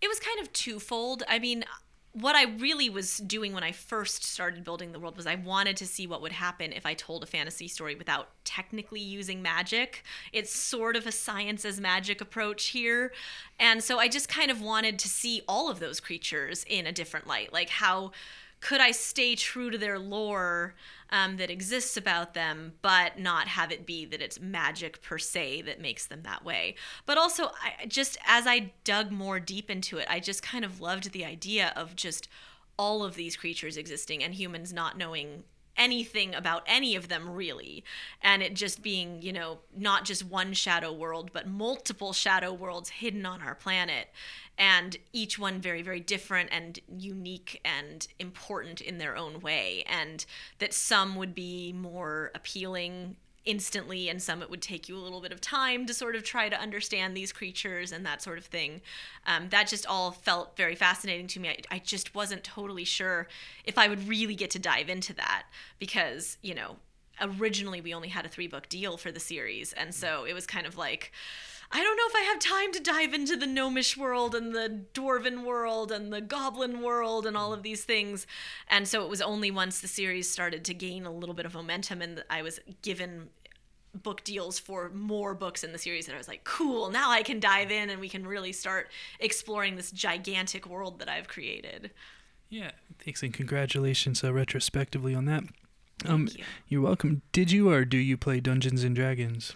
It 0.01 0.07
was 0.07 0.19
kind 0.19 0.39
of 0.39 0.53
twofold. 0.53 1.23
I 1.27 1.39
mean, 1.39 1.65
what 2.13 2.35
I 2.35 2.45
really 2.57 2.89
was 2.89 3.17
doing 3.17 3.53
when 3.53 3.63
I 3.63 3.71
first 3.71 4.23
started 4.23 4.63
building 4.63 4.91
the 4.91 4.99
world 4.99 5.15
was 5.15 5.27
I 5.27 5.35
wanted 5.35 5.77
to 5.77 5.85
see 5.85 6.07
what 6.07 6.21
would 6.21 6.31
happen 6.31 6.73
if 6.73 6.85
I 6.85 6.93
told 6.93 7.23
a 7.23 7.27
fantasy 7.27 7.67
story 7.67 7.95
without 7.95 8.29
technically 8.45 8.99
using 8.99 9.41
magic. 9.41 10.03
It's 10.33 10.53
sort 10.53 10.95
of 10.95 11.05
a 11.05 11.11
science 11.11 11.65
as 11.65 11.79
magic 11.79 12.19
approach 12.19 12.67
here. 12.67 13.11
And 13.59 13.83
so 13.83 13.99
I 13.99 14.07
just 14.07 14.27
kind 14.27 14.49
of 14.49 14.61
wanted 14.61 14.97
to 14.99 15.07
see 15.07 15.41
all 15.47 15.69
of 15.69 15.79
those 15.79 15.99
creatures 15.99 16.65
in 16.67 16.87
a 16.87 16.91
different 16.91 17.27
light. 17.27 17.53
Like, 17.53 17.69
how 17.69 18.11
could 18.59 18.81
I 18.81 18.91
stay 18.91 19.35
true 19.35 19.69
to 19.69 19.77
their 19.77 19.99
lore 19.99 20.75
um, 21.11 21.37
that 21.37 21.49
exists 21.49 21.97
about 21.97 22.33
them, 22.33 22.73
but 22.81 23.19
not 23.19 23.47
have 23.47 23.71
it 23.71 23.85
be 23.85 24.05
that 24.05 24.21
it's 24.21 24.39
magic 24.39 25.01
per 25.01 25.17
se 25.17 25.63
that 25.63 25.81
makes 25.81 26.05
them 26.05 26.23
that 26.23 26.43
way? 26.43 26.75
But 27.05 27.17
also, 27.17 27.51
I 27.63 27.85
just 27.87 28.17
as 28.25 28.45
I 28.47 28.71
dug 28.83 29.11
more 29.11 29.39
deep 29.39 29.69
into 29.69 29.97
it, 29.97 30.07
I 30.09 30.19
just 30.19 30.43
kind 30.43 30.65
of 30.65 30.81
loved 30.81 31.11
the 31.11 31.25
idea 31.25 31.73
of 31.75 31.95
just 31.95 32.27
all 32.77 33.03
of 33.03 33.15
these 33.15 33.35
creatures 33.35 33.75
existing 33.75 34.23
and 34.23 34.33
humans 34.33 34.71
not 34.71 34.97
knowing 34.97 35.43
anything 35.79 36.35
about 36.35 36.61
any 36.67 36.95
of 36.95 37.07
them 37.07 37.29
really. 37.29 37.83
And 38.21 38.43
it 38.43 38.53
just 38.53 38.83
being 38.83 39.21
you 39.21 39.33
know 39.33 39.59
not 39.75 40.05
just 40.05 40.23
one 40.23 40.53
shadow 40.53 40.93
world 40.93 41.31
but 41.33 41.47
multiple 41.47 42.13
shadow 42.13 42.53
worlds 42.53 42.89
hidden 42.89 43.25
on 43.25 43.41
our 43.41 43.55
planet. 43.55 44.09
And 44.57 44.97
each 45.13 45.39
one 45.39 45.59
very 45.61 45.81
very 45.81 46.01
different 46.01 46.49
and 46.51 46.79
unique 46.87 47.61
and 47.65 48.07
important 48.19 48.81
in 48.81 48.99
their 48.99 49.15
own 49.15 49.39
way. 49.39 49.83
And 49.87 50.25
that 50.59 50.73
some 50.73 51.15
would 51.15 51.33
be 51.33 51.73
more 51.73 52.31
appealing 52.35 53.15
instantly 53.49 54.09
and 54.09 54.21
some 54.21 54.43
it 54.43 54.49
would 54.49 54.61
take 54.61 54.87
you 54.87 54.95
a 54.95 54.99
little 54.99 55.21
bit 55.21 55.31
of 55.31 55.41
time 55.41 55.87
to 55.87 55.93
sort 55.93 56.15
of 56.15 56.23
try 56.23 56.47
to 56.47 56.61
understand 56.61 57.17
these 57.17 57.33
creatures 57.33 57.91
and 57.91 58.05
that 58.05 58.21
sort 58.21 58.37
of 58.37 58.45
thing 58.45 58.79
um, 59.25 59.49
that 59.49 59.67
just 59.67 59.87
all 59.87 60.11
felt 60.11 60.55
very 60.55 60.75
fascinating 60.75 61.25
to 61.25 61.39
me 61.39 61.49
I, 61.49 61.57
I 61.71 61.79
just 61.79 62.13
wasn't 62.13 62.43
totally 62.43 62.85
sure 62.85 63.27
if 63.65 63.77
i 63.79 63.87
would 63.87 64.07
really 64.07 64.35
get 64.35 64.51
to 64.51 64.59
dive 64.59 64.87
into 64.87 65.13
that 65.15 65.47
because 65.79 66.37
you 66.43 66.53
know 66.53 66.75
originally 67.19 67.81
we 67.81 67.91
only 67.93 68.09
had 68.09 68.23
a 68.23 68.29
three 68.29 68.47
book 68.47 68.69
deal 68.69 68.97
for 68.97 69.11
the 69.11 69.19
series 69.19 69.73
and 69.73 69.95
so 69.95 70.25
it 70.25 70.33
was 70.33 70.45
kind 70.45 70.67
of 70.67 70.77
like 70.77 71.11
I 71.71 71.83
don't 71.83 71.97
know 71.97 72.03
if 72.07 72.15
I 72.15 72.21
have 72.31 72.39
time 72.39 72.71
to 72.71 72.79
dive 72.79 73.13
into 73.13 73.35
the 73.35 73.45
gnomish 73.45 73.95
world 73.95 74.33
and 74.33 74.55
the 74.55 74.85
dwarven 74.95 75.43
world 75.43 75.91
and 75.91 76.11
the 76.11 76.21
goblin 76.21 76.81
world 76.81 77.27
and 77.27 77.37
all 77.37 77.53
of 77.53 77.61
these 77.61 77.83
things. 77.83 78.25
And 78.67 78.87
so 78.87 79.03
it 79.03 79.09
was 79.09 79.21
only 79.21 79.51
once 79.51 79.79
the 79.79 79.87
series 79.87 80.27
started 80.27 80.65
to 80.65 80.73
gain 80.73 81.05
a 81.05 81.11
little 81.11 81.35
bit 81.35 81.45
of 81.45 81.53
momentum 81.53 82.01
and 82.01 82.23
I 82.27 82.41
was 82.41 82.59
given 82.81 83.29
book 83.93 84.23
deals 84.23 84.59
for 84.59 84.89
more 84.89 85.33
books 85.33 85.63
in 85.63 85.71
the 85.71 85.77
series 85.77 86.07
and 86.07 86.15
I 86.15 86.17
was 86.17 86.27
like, 86.27 86.43
cool, 86.43 86.89
now 86.89 87.09
I 87.09 87.23
can 87.23 87.39
dive 87.39 87.71
in 87.71 87.89
and 87.89 87.99
we 87.99 88.09
can 88.09 88.25
really 88.25 88.51
start 88.51 88.89
exploring 89.19 89.75
this 89.75 89.91
gigantic 89.91 90.67
world 90.67 90.99
that 90.99 91.09
I've 91.09 91.27
created. 91.27 91.91
Yeah, 92.49 92.71
thanks 93.03 93.23
and 93.23 93.33
congratulations 93.33 94.23
uh, 94.23 94.33
retrospectively 94.33 95.13
on 95.13 95.25
that. 95.25 95.43
Um, 96.05 96.29
you. 96.67 96.79
are 96.79 96.83
welcome. 96.83 97.21
Did 97.31 97.51
you 97.51 97.69
or 97.69 97.83
do 97.83 97.97
you 97.97 98.15
play 98.15 98.39
Dungeons 98.39 98.83
and 98.83 98.95
Dragons? 98.95 99.53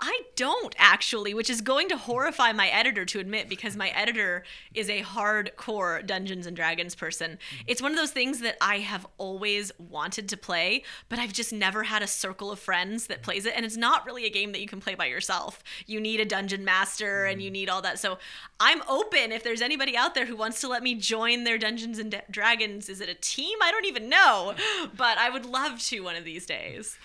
I 0.00 0.22
don't 0.36 0.74
actually, 0.78 1.34
which 1.34 1.50
is 1.50 1.60
going 1.60 1.88
to 1.90 1.96
horrify 1.96 2.52
my 2.52 2.68
editor 2.68 3.04
to 3.04 3.20
admit 3.20 3.48
because 3.48 3.76
my 3.76 3.90
editor 3.90 4.44
is 4.74 4.88
a 4.88 5.02
hardcore 5.02 6.04
Dungeons 6.06 6.46
and 6.46 6.56
Dragons 6.56 6.94
person. 6.94 7.32
Mm-hmm. 7.32 7.64
It's 7.66 7.82
one 7.82 7.92
of 7.92 7.98
those 7.98 8.10
things 8.10 8.40
that 8.40 8.56
I 8.60 8.78
have 8.78 9.06
always 9.18 9.70
wanted 9.78 10.28
to 10.30 10.36
play, 10.36 10.82
but 11.08 11.18
I've 11.18 11.32
just 11.32 11.52
never 11.52 11.84
had 11.84 12.02
a 12.02 12.06
circle 12.06 12.50
of 12.50 12.58
friends 12.58 13.06
that 13.06 13.22
plays 13.22 13.46
it. 13.46 13.54
And 13.54 13.64
it's 13.64 13.76
not 13.76 14.06
really 14.06 14.24
a 14.24 14.30
game 14.30 14.52
that 14.52 14.60
you 14.60 14.68
can 14.68 14.80
play 14.80 14.94
by 14.94 15.06
yourself. 15.06 15.62
You 15.86 16.00
need 16.00 16.20
a 16.20 16.24
dungeon 16.24 16.64
master 16.64 17.26
and 17.26 17.40
you 17.40 17.48
mm-hmm. 17.48 17.52
need 17.52 17.68
all 17.68 17.82
that. 17.82 17.98
So 17.98 18.18
I'm 18.58 18.82
open 18.88 19.32
if 19.32 19.42
there's 19.42 19.62
anybody 19.62 19.96
out 19.96 20.14
there 20.14 20.26
who 20.26 20.36
wants 20.36 20.60
to 20.62 20.68
let 20.68 20.82
me 20.82 20.94
join 20.94 21.44
their 21.44 21.58
Dungeons 21.58 21.98
and 21.98 22.20
Dragons. 22.30 22.88
Is 22.88 23.00
it 23.00 23.08
a 23.08 23.14
team? 23.14 23.58
I 23.62 23.70
don't 23.70 23.86
even 23.86 24.08
know, 24.08 24.54
but 24.96 25.18
I 25.18 25.30
would 25.30 25.46
love 25.46 25.80
to 25.82 26.00
one 26.00 26.16
of 26.16 26.24
these 26.24 26.46
days. 26.46 26.98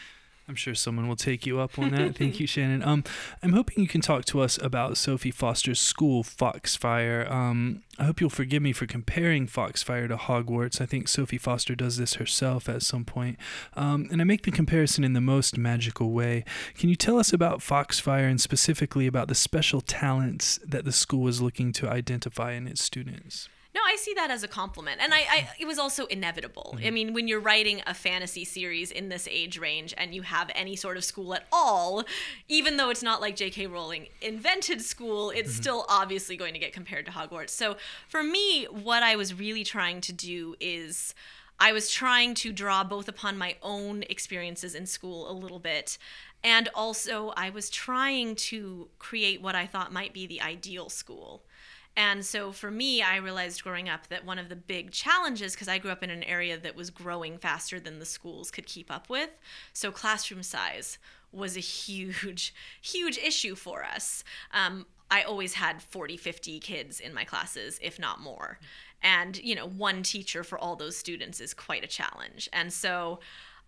I'm 0.50 0.56
sure 0.56 0.74
someone 0.76 1.10
will 1.10 1.18
take 1.18 1.46
you 1.46 1.60
up 1.60 1.78
on 1.78 1.92
that. 1.92 2.16
Thank 2.16 2.40
you, 2.40 2.48
Shannon. 2.48 2.82
Um, 2.82 3.04
I'm 3.44 3.52
hoping 3.52 3.82
you 3.82 3.88
can 3.88 4.00
talk 4.00 4.24
to 4.26 4.40
us 4.40 4.58
about 4.62 4.96
Sophie 4.96 5.32
Foster's 5.32 5.80
school, 5.80 6.24
Foxfire. 6.24 7.30
Um, 7.30 7.84
I 8.00 8.06
hope 8.06 8.22
you'll 8.22 8.30
forgive 8.30 8.64
me 8.64 8.72
for 8.72 8.86
comparing 8.86 9.48
Foxfire 9.48 10.08
to 10.08 10.16
Hogwarts. 10.16 10.80
I 10.80 10.86
think 10.86 11.10
Sophie 11.10 11.38
Foster 11.38 11.76
does 11.76 11.98
this 11.98 12.14
herself 12.14 12.70
at 12.70 12.82
some 12.82 13.04
point. 13.04 13.38
Um, 13.76 14.08
and 14.10 14.22
I 14.22 14.24
make 14.24 14.44
the 14.44 14.52
comparison 14.52 15.04
in 15.04 15.12
the 15.12 15.22
most 15.22 15.58
magical 15.58 16.12
way. 16.12 16.46
Can 16.76 16.88
you 16.88 16.96
tell 16.96 17.20
us 17.20 17.34
about 17.34 17.60
Foxfire 17.60 18.30
and 18.30 18.40
specifically 18.40 19.06
about 19.06 19.28
the 19.28 19.36
special 19.36 19.82
talents 19.82 20.62
that 20.66 20.86
the 20.86 20.94
school 20.94 21.22
was 21.22 21.42
looking 21.42 21.74
to 21.74 21.90
identify 21.90 22.54
in 22.54 22.68
its 22.68 22.82
students? 22.82 23.50
No, 23.78 23.84
I 23.86 23.96
see 23.96 24.16
that 24.16 24.32
as 24.32 24.42
a 24.42 24.48
compliment. 24.48 25.02
And 25.02 25.14
I, 25.14 25.18
I 25.20 25.50
it 25.60 25.68
was 25.68 25.78
also 25.78 26.08
inevitable. 26.08 26.74
Mm-hmm. 26.76 26.88
I 26.88 26.90
mean, 26.90 27.14
when 27.14 27.28
you're 27.28 27.40
writing 27.40 27.84
a 27.86 27.94
fantasy 27.94 28.44
series 28.44 28.90
in 28.90 29.10
this 29.10 29.28
age 29.30 29.60
range 29.60 29.94
and 30.00 30.16
you 30.16 30.24
have 30.24 30.50
any 30.56 30.76
sort 30.76 30.98
of 30.98 31.04
school 31.04 31.36
at 31.36 31.46
all, 31.52 32.04
even 32.48 32.78
though 32.78 32.90
it's 32.90 33.04
not 33.04 33.22
like 33.22 33.36
J.K. 33.36 33.68
Rowling 33.68 34.08
invented 34.20 34.82
school, 34.82 35.30
it's 35.30 35.52
mm-hmm. 35.52 35.62
still 35.62 35.86
obviously 35.90 36.36
going 36.36 36.54
to 36.54 36.60
get 36.60 36.74
compared 36.74 37.06
to 37.06 37.12
Hogwarts. 37.12 37.52
So 37.52 37.78
for 38.10 38.24
me, 38.24 38.66
what 38.66 39.04
I 39.04 39.16
was 39.16 39.36
really 39.36 39.64
trying 39.64 40.02
to 40.02 40.12
do 40.12 40.56
is 40.60 41.14
I 41.60 41.72
was 41.72 41.92
trying 41.92 42.34
to 42.36 42.52
draw 42.52 42.84
both 42.84 43.08
upon 43.08 43.38
my 43.38 43.58
own 43.62 44.04
experiences 44.10 44.74
in 44.74 44.88
school 44.88 45.30
a 45.30 45.34
little 45.34 45.60
bit 45.60 46.00
and 46.44 46.68
also 46.74 47.32
I 47.38 47.52
was 47.52 47.70
trying 47.70 48.36
to 48.36 48.90
create 48.98 49.40
what 49.40 49.54
I 49.54 49.68
thought 49.68 49.94
might 49.94 50.14
be 50.14 50.26
the 50.26 50.42
ideal 50.42 50.90
school. 50.90 51.44
And 51.98 52.24
so 52.24 52.52
for 52.52 52.70
me, 52.70 53.02
I 53.02 53.16
realized 53.18 53.64
growing 53.64 53.90
up 53.90 54.06
that 54.08 54.24
one 54.24 54.38
of 54.38 54.50
the 54.50 54.56
big 54.56 54.92
challenges, 54.92 55.54
because 55.54 55.68
I 55.68 55.80
grew 55.80 55.90
up 55.90 56.04
in 56.04 56.12
an 56.12 56.24
area 56.24 56.56
that 56.56 56.76
was 56.76 56.92
growing 56.92 57.40
faster 57.40 57.80
than 57.80 57.98
the 57.98 58.06
schools 58.06 58.52
could 58.52 58.68
keep 58.68 58.92
up 58.92 59.10
with, 59.10 59.32
so 59.74 59.92
classroom 59.92 60.44
size 60.44 61.00
was 61.32 61.58
a 61.58 61.62
huge, 61.62 62.54
huge 62.82 63.18
issue 63.18 63.56
for 63.56 63.84
us. 63.84 64.24
Um, 64.52 64.86
I 65.10 65.24
always 65.24 65.56
had 65.56 65.82
40, 65.82 66.18
50 66.18 66.60
kids 66.60 67.00
in 67.00 67.16
my 67.16 67.24
classes, 67.24 67.80
if 67.82 67.98
not 67.98 68.22
more. 68.22 68.60
And, 69.02 69.38
you 69.44 69.56
know, 69.56 69.68
one 69.68 70.04
teacher 70.04 70.44
for 70.44 70.60
all 70.60 70.76
those 70.76 70.98
students 70.98 71.40
is 71.40 71.54
quite 71.54 71.84
a 71.84 71.88
challenge. 71.88 72.48
And 72.54 72.72
so 72.72 73.22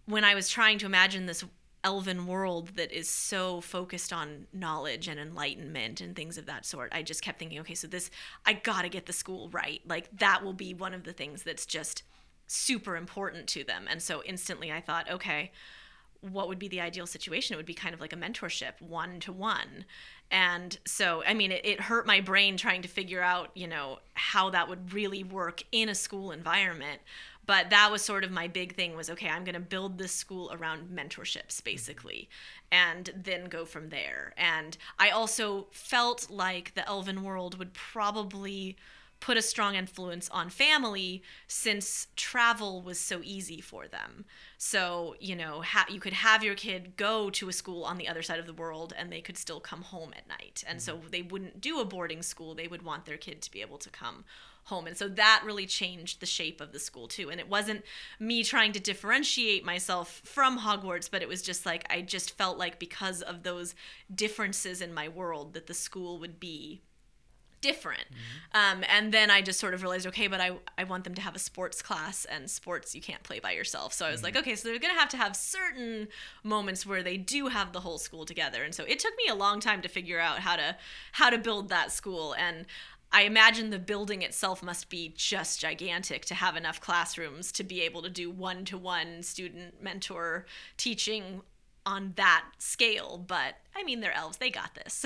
when 0.05 0.23
I 0.23 0.35
was 0.35 0.49
trying 0.49 0.77
to 0.79 0.85
imagine 0.85 1.25
this 1.25 1.43
elven 1.83 2.27
world 2.27 2.75
that 2.75 2.91
is 2.91 3.09
so 3.09 3.61
focused 3.61 4.11
on 4.11 4.47
knowledge 4.51 5.07
and 5.07 5.19
enlightenment 5.19 6.01
and 6.01 6.15
things 6.15 6.37
of 6.37 6.45
that 6.45 6.65
sort 6.65 6.91
i 6.93 7.01
just 7.01 7.21
kept 7.21 7.39
thinking 7.39 7.59
okay 7.59 7.73
so 7.73 7.87
this 7.87 8.09
i 8.45 8.53
gotta 8.53 8.89
get 8.89 9.05
the 9.05 9.13
school 9.13 9.49
right. 9.49 9.81
Like 9.87 10.09
that 10.17 10.43
will 10.43 10.53
be 10.53 10.73
one 10.73 10.93
of 10.93 11.03
the 11.03 11.13
things 11.13 11.43
that's 11.43 11.65
just 11.65 12.03
super 12.47 12.95
important 12.95 13.47
to 13.47 13.63
them. 13.63 13.85
And 13.89 14.01
so 14.01 14.23
instantly 14.23 14.71
i 14.71 14.81
thought 14.81 15.09
okay 15.09 15.51
what 16.21 16.49
would 16.49 16.59
be 16.59 16.67
the 16.67 16.81
ideal 16.81 17.07
situation? 17.07 17.53
It 17.53 17.57
would 17.57 17.65
be 17.65 17.73
kind 17.73 17.93
of 17.93 18.01
like 18.01 18.11
a 18.11 18.17
mentorship 18.17 18.81
one 18.81 19.21
to 19.21 19.31
one 19.31 19.85
and 20.31 20.77
so 20.85 21.23
i 21.25 21.33
mean 21.33 21.51
it, 21.51 21.65
it 21.65 21.81
hurt 21.81 22.05
my 22.05 22.21
brain 22.21 22.57
trying 22.57 22.81
to 22.81 22.87
figure 22.87 23.21
out 23.21 23.49
you 23.55 23.67
know 23.67 23.99
how 24.13 24.49
that 24.49 24.67
would 24.67 24.93
really 24.93 25.23
work 25.23 25.63
in 25.71 25.89
a 25.89 25.95
school 25.95 26.31
environment 26.31 27.01
but 27.49 27.71
that 27.71 27.91
was 27.91 28.03
sort 28.03 28.23
of 28.23 28.29
my 28.29 28.47
big 28.47 28.75
thing 28.75 28.95
was 28.95 29.09
okay 29.09 29.27
i'm 29.27 29.43
going 29.43 29.55
to 29.55 29.59
build 29.59 29.97
this 29.97 30.11
school 30.11 30.51
around 30.53 30.87
mentorships 30.87 31.63
basically 31.63 32.29
and 32.71 33.09
then 33.15 33.45
go 33.45 33.65
from 33.65 33.89
there 33.89 34.35
and 34.37 34.77
i 34.99 35.09
also 35.09 35.65
felt 35.71 36.29
like 36.29 36.75
the 36.75 36.87
elven 36.87 37.23
world 37.23 37.57
would 37.57 37.73
probably 37.73 38.77
put 39.19 39.35
a 39.35 39.41
strong 39.41 39.75
influence 39.75 40.29
on 40.29 40.49
family 40.49 41.23
since 41.47 42.07
travel 42.15 42.81
was 42.81 42.97
so 42.97 43.19
easy 43.21 43.59
for 43.59 43.85
them. 43.85 44.23
So, 44.57 45.15
you 45.19 45.35
know, 45.35 45.61
ha- 45.61 45.87
you 45.89 45.99
could 45.99 46.13
have 46.13 46.41
your 46.41 46.55
kid 46.55 46.95
go 46.95 47.29
to 47.31 47.49
a 47.49 47.53
school 47.53 47.83
on 47.83 47.97
the 47.97 48.07
other 48.07 48.21
side 48.21 48.39
of 48.39 48.45
the 48.45 48.53
world 48.53 48.93
and 48.97 49.11
they 49.11 49.19
could 49.19 49.37
still 49.37 49.59
come 49.59 49.81
home 49.81 50.13
at 50.15 50.29
night. 50.29 50.63
And 50.65 50.81
so 50.81 50.95
mm-hmm. 50.95 51.09
they 51.09 51.21
wouldn't 51.21 51.59
do 51.59 51.81
a 51.81 51.85
boarding 51.85 52.21
school, 52.21 52.55
they 52.55 52.69
would 52.69 52.81
want 52.81 53.05
their 53.05 53.17
kid 53.17 53.41
to 53.41 53.51
be 53.51 53.59
able 53.59 53.77
to 53.79 53.89
come 53.89 54.23
home. 54.69 54.87
And 54.87 54.97
so 54.97 55.07
that 55.09 55.43
really 55.45 55.65
changed 55.65 56.19
the 56.19 56.25
shape 56.25 56.61
of 56.61 56.71
the 56.71 56.79
school 56.79 57.07
too. 57.07 57.29
And 57.29 57.39
it 57.39 57.49
wasn't 57.49 57.83
me 58.19 58.43
trying 58.43 58.71
to 58.73 58.79
differentiate 58.79 59.65
myself 59.65 60.21
from 60.23 60.59
Hogwarts, 60.59 61.11
but 61.11 61.21
it 61.21 61.27
was 61.27 61.41
just 61.41 61.65
like 61.65 61.85
I 61.89 62.01
just 62.01 62.37
felt 62.37 62.57
like 62.57 62.79
because 62.79 63.21
of 63.21 63.43
those 63.43 63.75
differences 64.13 64.81
in 64.81 64.93
my 64.93 65.07
world 65.07 65.53
that 65.53 65.67
the 65.67 65.73
school 65.73 66.19
would 66.19 66.39
be 66.39 66.81
different. 67.61 68.05
Um, 68.53 68.83
and 68.87 69.13
then 69.13 69.29
I 69.29 69.41
just 69.41 69.59
sort 69.59 69.73
of 69.73 69.81
realized, 69.81 70.07
okay, 70.07 70.27
but 70.27 70.39
I, 70.39 70.51
I 70.77 70.85
want 70.85 71.03
them 71.03 71.13
to 71.15 71.21
have 71.21 71.35
a 71.35 71.39
sports 71.39 71.81
class, 71.81 72.25
and 72.25 72.49
sports 72.49 72.95
you 72.95 73.01
can't 73.01 73.23
play 73.23 73.39
by 73.39 73.51
yourself. 73.51 73.93
So 73.93 74.05
I 74.05 74.11
was 74.11 74.23
like, 74.23 74.35
okay, 74.35 74.55
so 74.55 74.69
they're 74.69 74.79
going 74.79 74.93
to 74.93 74.99
have 74.99 75.09
to 75.09 75.17
have 75.17 75.35
certain 75.35 76.07
moments 76.43 76.85
where 76.85 77.03
they 77.03 77.17
do 77.17 77.47
have 77.47 77.73
the 77.73 77.81
whole 77.81 77.97
school 77.97 78.25
together. 78.25 78.63
And 78.63 78.73
so 78.73 78.83
it 78.85 78.99
took 78.99 79.13
me 79.17 79.29
a 79.29 79.35
long 79.35 79.59
time 79.59 79.81
to 79.81 79.89
figure 79.89 80.19
out 80.19 80.39
how 80.39 80.55
to 80.55 80.75
how 81.13 81.29
to 81.29 81.37
build 81.37 81.69
that 81.69 81.91
school. 81.91 82.33
And 82.33 82.65
I 83.11 83.23
imagine 83.23 83.69
the 83.69 83.79
building 83.79 84.21
itself 84.21 84.61
must 84.61 84.89
be 84.89 85.13
just 85.15 85.59
gigantic 85.59 86.25
to 86.25 86.35
have 86.35 86.55
enough 86.55 86.79
classrooms 86.79 87.51
to 87.53 87.63
be 87.63 87.81
able 87.81 88.03
to 88.03 88.09
do 88.09 88.29
one 88.29 88.65
to 88.65 88.77
one 88.77 89.23
student 89.23 89.81
mentor 89.81 90.45
teaching 90.77 91.41
on 91.85 92.13
that 92.17 92.45
scale. 92.59 93.23
But 93.25 93.55
I 93.75 93.83
mean, 93.83 93.99
they're 93.99 94.13
elves, 94.13 94.37
they 94.37 94.51
got 94.51 94.75
this. 94.75 95.05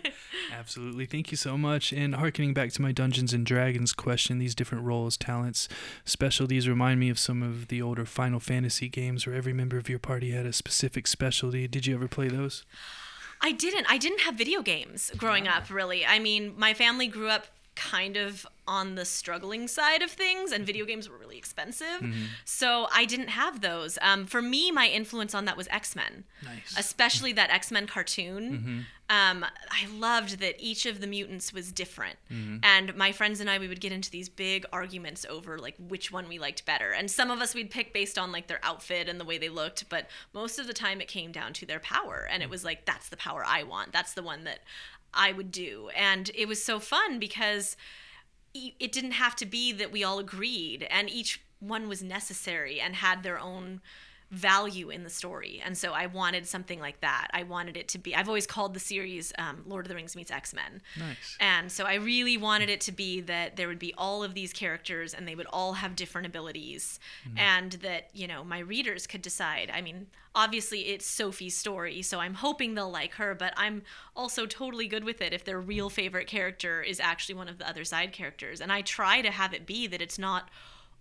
Absolutely. 0.52 1.06
Thank 1.06 1.30
you 1.30 1.36
so 1.36 1.56
much. 1.56 1.92
And 1.92 2.16
harkening 2.16 2.52
back 2.52 2.72
to 2.72 2.82
my 2.82 2.92
Dungeons 2.92 3.32
and 3.32 3.46
Dragons 3.46 3.92
question, 3.94 4.38
these 4.38 4.54
different 4.54 4.84
roles, 4.84 5.16
talents, 5.16 5.68
specialties 6.04 6.68
remind 6.68 7.00
me 7.00 7.08
of 7.08 7.18
some 7.18 7.42
of 7.42 7.68
the 7.68 7.80
older 7.80 8.04
Final 8.04 8.40
Fantasy 8.40 8.88
games 8.88 9.26
where 9.26 9.36
every 9.36 9.54
member 9.54 9.78
of 9.78 9.88
your 9.88 9.98
party 9.98 10.32
had 10.32 10.44
a 10.44 10.52
specific 10.52 11.06
specialty. 11.06 11.66
Did 11.66 11.86
you 11.86 11.94
ever 11.94 12.08
play 12.08 12.28
those? 12.28 12.64
I 13.40 13.52
didn't. 13.52 13.86
I 13.88 13.98
didn't 13.98 14.20
have 14.20 14.34
video 14.34 14.62
games 14.62 15.10
growing 15.16 15.46
up, 15.46 15.70
really. 15.70 16.04
I 16.04 16.18
mean, 16.18 16.54
my 16.56 16.74
family 16.74 17.06
grew 17.06 17.28
up 17.28 17.46
kind 17.90 18.16
of 18.16 18.46
on 18.66 18.94
the 18.96 19.04
struggling 19.04 19.66
side 19.68 20.02
of 20.02 20.10
things, 20.10 20.52
and 20.52 20.66
video 20.66 20.84
games 20.84 21.08
were 21.08 21.16
really 21.16 21.38
expensive. 21.38 22.00
So 22.44 22.86
I 22.92 23.04
didn't 23.06 23.28
have 23.28 23.60
those. 23.62 23.98
Um, 24.02 24.26
for 24.26 24.42
me, 24.42 24.70
my 24.70 24.88
influence 24.88 25.34
on 25.34 25.46
that 25.46 25.56
was 25.56 25.68
X 25.68 25.96
Men, 25.96 26.24
Nice. 26.44 26.74
especially 26.78 27.32
that 27.34 27.50
X 27.50 27.70
Men 27.70 27.86
cartoon. 27.86 28.86
Um, 29.10 29.42
I 29.70 29.86
loved 29.90 30.38
that 30.40 30.56
each 30.58 30.84
of 30.84 31.00
the 31.00 31.06
mutants 31.06 31.50
was 31.50 31.72
different, 31.72 32.16
and 32.62 32.94
my 32.94 33.10
friends 33.12 33.40
and 33.40 33.48
I 33.48 33.58
we 33.58 33.66
would 33.68 33.80
get 33.80 33.90
into 33.92 34.10
these 34.10 34.28
big 34.28 34.66
arguments 34.70 35.24
over 35.30 35.58
like 35.58 35.76
which 35.78 36.12
one 36.12 36.28
we 36.28 36.38
liked 36.38 36.66
better. 36.66 36.90
And 36.90 37.10
some 37.10 37.30
of 37.30 37.40
us 37.40 37.54
we'd 37.54 37.70
pick 37.70 37.94
based 37.94 38.18
on 38.18 38.32
like 38.32 38.48
their 38.48 38.60
outfit 38.62 39.08
and 39.08 39.18
the 39.18 39.24
way 39.24 39.38
they 39.38 39.48
looked, 39.48 39.88
but 39.88 40.08
most 40.34 40.58
of 40.58 40.66
the 40.66 40.74
time 40.74 41.00
it 41.00 41.08
came 41.08 41.32
down 41.32 41.54
to 41.54 41.64
their 41.64 41.80
power, 41.80 42.28
and 42.30 42.42
it 42.42 42.50
was 42.50 42.64
like 42.64 42.84
that's 42.84 43.08
the 43.08 43.16
power 43.16 43.42
I 43.46 43.62
want. 43.62 43.92
That's 43.92 44.12
the 44.12 44.22
one 44.22 44.44
that 44.44 44.58
I 45.12 45.32
would 45.32 45.50
do. 45.50 45.90
And 45.96 46.30
it 46.34 46.46
was 46.46 46.62
so 46.62 46.78
fun 46.78 47.18
because 47.18 47.76
it 48.54 48.92
didn't 48.92 49.12
have 49.12 49.36
to 49.36 49.46
be 49.46 49.72
that 49.72 49.92
we 49.92 50.02
all 50.02 50.18
agreed 50.18 50.86
and 50.90 51.08
each 51.10 51.42
one 51.60 51.88
was 51.88 52.02
necessary 52.02 52.80
and 52.80 52.96
had 52.96 53.22
their 53.22 53.38
own 53.38 53.80
value 54.30 54.90
in 54.90 55.04
the 55.04 55.10
story. 55.10 55.62
And 55.64 55.76
so 55.76 55.92
i 55.92 56.06
wanted 56.06 56.46
something 56.46 56.80
like 56.80 57.00
that. 57.00 57.28
I 57.32 57.44
wanted 57.44 57.76
it 57.76 57.88
to 57.88 57.98
be 57.98 58.14
i've 58.14 58.28
always 58.28 58.46
called 58.46 58.74
the 58.74 58.80
series 58.80 59.32
um, 59.38 59.62
lord 59.66 59.86
of 59.86 59.88
the 59.88 59.94
rings 59.94 60.14
meets 60.14 60.30
x-men. 60.30 60.82
Nice. 60.98 61.36
and 61.40 61.72
so 61.72 61.84
i 61.84 61.94
really 61.94 62.36
wanted 62.36 62.68
it 62.68 62.80
to 62.82 62.92
be 62.92 63.20
that 63.22 63.56
there 63.56 63.68
would 63.68 63.78
be 63.78 63.94
all 63.96 64.22
of 64.22 64.34
these 64.34 64.52
characters 64.52 65.14
and 65.14 65.26
they 65.26 65.34
would 65.34 65.46
all 65.46 65.74
have 65.74 65.96
different 65.96 66.26
abilities 66.26 67.00
and 67.36 67.72
that 67.72 68.10
you 68.12 68.26
know 68.26 68.44
my 68.44 68.58
readers 68.58 69.06
could 69.06 69.22
decide. 69.22 69.70
I 69.72 69.80
mean 69.80 70.08
obviously 70.34 70.80
it's 70.88 71.06
sophie's 71.06 71.56
story 71.56 72.02
so 72.02 72.20
i'm 72.20 72.34
hoping 72.34 72.74
they'll 72.74 72.90
like 72.90 73.14
her 73.14 73.34
but 73.34 73.52
i'm 73.56 73.82
also 74.14 74.46
totally 74.46 74.86
good 74.86 75.02
with 75.02 75.20
it 75.20 75.32
if 75.32 75.42
their 75.44 75.58
real 75.60 75.88
favorite 75.88 76.26
character 76.26 76.82
is 76.82 77.00
actually 77.00 77.34
one 77.34 77.48
of 77.48 77.58
the 77.58 77.68
other 77.68 77.82
side 77.84 78.12
characters. 78.12 78.60
And 78.60 78.70
i 78.70 78.82
try 78.82 79.22
to 79.22 79.30
have 79.30 79.54
it 79.54 79.66
be 79.66 79.86
that 79.86 80.02
it's 80.02 80.18
not 80.18 80.48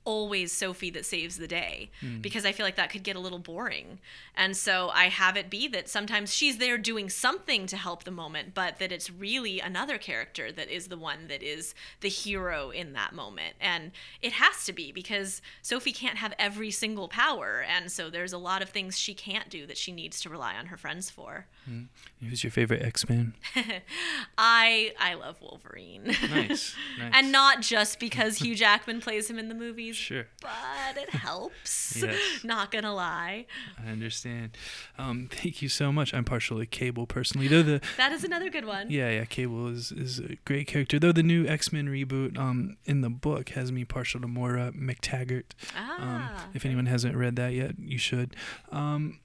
always 0.07 0.53
Sophie 0.53 0.89
that 0.91 1.05
saves 1.05 1.37
the 1.37 1.49
day 1.49 1.89
mm. 2.01 2.21
because 2.21 2.45
I 2.45 2.53
feel 2.53 2.65
like 2.65 2.77
that 2.77 2.89
could 2.89 3.03
get 3.03 3.17
a 3.17 3.19
little 3.19 3.39
boring. 3.39 3.99
And 4.35 4.55
so 4.55 4.89
I 4.93 5.09
have 5.09 5.35
it 5.35 5.49
be 5.49 5.67
that 5.67 5.89
sometimes 5.89 6.33
she's 6.33 6.59
there 6.59 6.77
doing 6.77 7.09
something 7.09 7.67
to 7.67 7.75
help 7.75 8.05
the 8.05 8.11
moment, 8.11 8.53
but 8.53 8.79
that 8.79 8.93
it's 8.93 9.11
really 9.11 9.59
another 9.59 9.97
character 9.97 10.49
that 10.53 10.69
is 10.69 10.87
the 10.87 10.97
one 10.97 11.27
that 11.27 11.43
is 11.43 11.75
the 11.99 12.07
hero 12.07 12.69
in 12.69 12.93
that 12.93 13.13
moment. 13.13 13.55
And 13.59 13.91
it 14.21 14.31
has 14.31 14.63
to 14.65 14.71
be 14.71 14.93
because 14.93 15.41
Sophie 15.61 15.91
can't 15.91 16.19
have 16.19 16.33
every 16.39 16.71
single 16.71 17.09
power. 17.09 17.65
And 17.67 17.91
so 17.91 18.09
there's 18.09 18.31
a 18.31 18.37
lot 18.37 18.61
of 18.61 18.69
things 18.69 18.97
she 18.97 19.13
can't 19.13 19.49
do 19.49 19.65
that 19.67 19.77
she 19.77 19.91
needs 19.91 20.21
to 20.21 20.29
rely 20.29 20.55
on 20.55 20.67
her 20.67 20.77
friends 20.77 21.09
for. 21.09 21.47
Mm. 21.69 21.87
Who's 22.21 22.45
your 22.45 22.51
favorite 22.51 22.81
X 22.81 23.09
Men? 23.09 23.33
I 24.37 24.93
I 24.98 25.15
love 25.15 25.41
Wolverine. 25.41 26.05
Nice. 26.05 26.75
nice. 27.00 27.11
and 27.11 27.29
not 27.29 27.61
just 27.61 28.00
because 28.00 28.37
Hugh 28.37 28.55
Jackman 28.55 29.01
plays 29.01 29.29
him 29.29 29.37
in 29.37 29.50
the 29.50 29.55
movies, 29.55 29.97
Sure. 29.98 30.27
but 30.42 30.98
it 31.01 31.10
helps. 31.10 31.98
Yes. 32.07 32.44
Not 32.44 32.72
gonna 32.72 32.94
lie. 32.94 33.46
I 33.83 33.90
understand. 33.90 34.55
Um, 34.98 35.29
thank 35.31 35.62
you 35.62 35.70
so 35.70 35.92
much. 35.92 36.14
I'm 36.14 36.24
partial 36.25 36.60
to 36.60 36.66
Cable 36.66 37.07
personally. 37.07 37.48
Though 37.48 37.64
the 37.64 37.81
That 37.98 38.12
is 38.12 38.24
another 38.24 38.50
good 38.50 38.66
one. 38.66 38.92
yeah 38.92 39.10
yeah 39.10 39.25
Cable 39.25 39.68
is 39.68 39.92
is 39.92 40.20
a 40.20 40.36
great 40.46 40.68
character. 40.68 41.00
Though 41.00 41.12
the 41.12 41.24
new 41.24 41.48
X 41.48 41.74
Men 41.74 41.88
reboot 41.88 42.38
um 42.38 42.77
in 42.86 43.01
the 43.01 43.10
book 43.10 43.50
has 43.50 43.72
me 43.72 43.83
partial 43.86 44.22
to 44.22 44.27
Moira 44.27 44.72
MacTaggert. 44.74 45.51
Um, 45.75 45.98
Ah. 46.00 46.48
if 46.53 46.66
anyone 46.66 46.86
hasn't 46.86 47.16
read 47.16 47.36
that 47.38 47.53
yet, 47.53 47.79
you 47.79 47.98
should. 47.98 48.36
Um, 48.72 49.20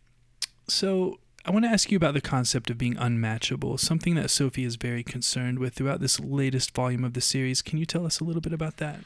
so 0.68 1.18
I 1.44 1.50
want 1.50 1.64
to 1.64 1.70
ask 1.70 1.90
you 1.90 1.96
about 1.96 2.14
the 2.14 2.20
concept 2.20 2.70
of 2.70 2.78
being 2.78 2.96
unmatchable, 2.96 3.76
something 3.78 4.14
that 4.14 4.30
Sophie 4.30 4.64
is 4.64 4.76
very 4.76 5.02
concerned 5.02 5.58
with 5.58 5.74
throughout 5.74 6.00
this 6.00 6.20
latest 6.20 6.72
volume 6.74 7.04
of 7.04 7.14
the 7.14 7.20
series. 7.20 7.60
Can 7.62 7.78
you 7.78 7.84
tell 7.86 8.06
us 8.06 8.20
a 8.20 8.24
little 8.24 8.40
bit 8.40 8.52
about 8.52 8.76
that? 8.78 9.00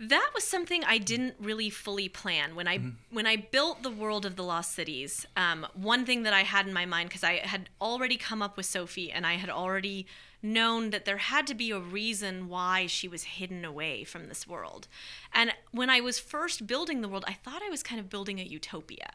That 0.00 0.30
was 0.34 0.44
something 0.44 0.82
I 0.84 0.98
didn't 0.98 1.36
really 1.38 1.70
fully 1.70 2.08
plan 2.08 2.56
when 2.56 2.66
I 2.66 2.78
when 3.10 3.26
I 3.26 3.36
built 3.36 3.82
the 3.82 3.90
world 3.90 4.26
of 4.26 4.34
the 4.34 4.42
Lost 4.42 4.72
Cities. 4.72 5.24
Um, 5.36 5.66
one 5.74 6.04
thing 6.04 6.24
that 6.24 6.32
I 6.32 6.42
had 6.42 6.66
in 6.66 6.72
my 6.72 6.84
mind 6.84 7.08
because 7.08 7.22
I 7.22 7.36
had 7.36 7.68
already 7.80 8.16
come 8.16 8.42
up 8.42 8.56
with 8.56 8.66
Sophie 8.66 9.12
and 9.12 9.24
I 9.24 9.34
had 9.34 9.50
already 9.50 10.06
known 10.44 10.90
that 10.90 11.06
there 11.06 11.16
had 11.16 11.46
to 11.46 11.54
be 11.54 11.70
a 11.70 11.78
reason 11.80 12.48
why 12.48 12.86
she 12.86 13.08
was 13.08 13.24
hidden 13.24 13.64
away 13.64 14.04
from 14.04 14.28
this 14.28 14.46
world. 14.46 14.86
And 15.32 15.54
when 15.72 15.88
I 15.88 16.00
was 16.00 16.18
first 16.18 16.66
building 16.66 17.00
the 17.00 17.08
world, 17.08 17.24
I 17.26 17.32
thought 17.32 17.62
I 17.66 17.70
was 17.70 17.82
kind 17.82 17.98
of 17.98 18.10
building 18.10 18.38
a 18.38 18.44
utopia. 18.44 19.14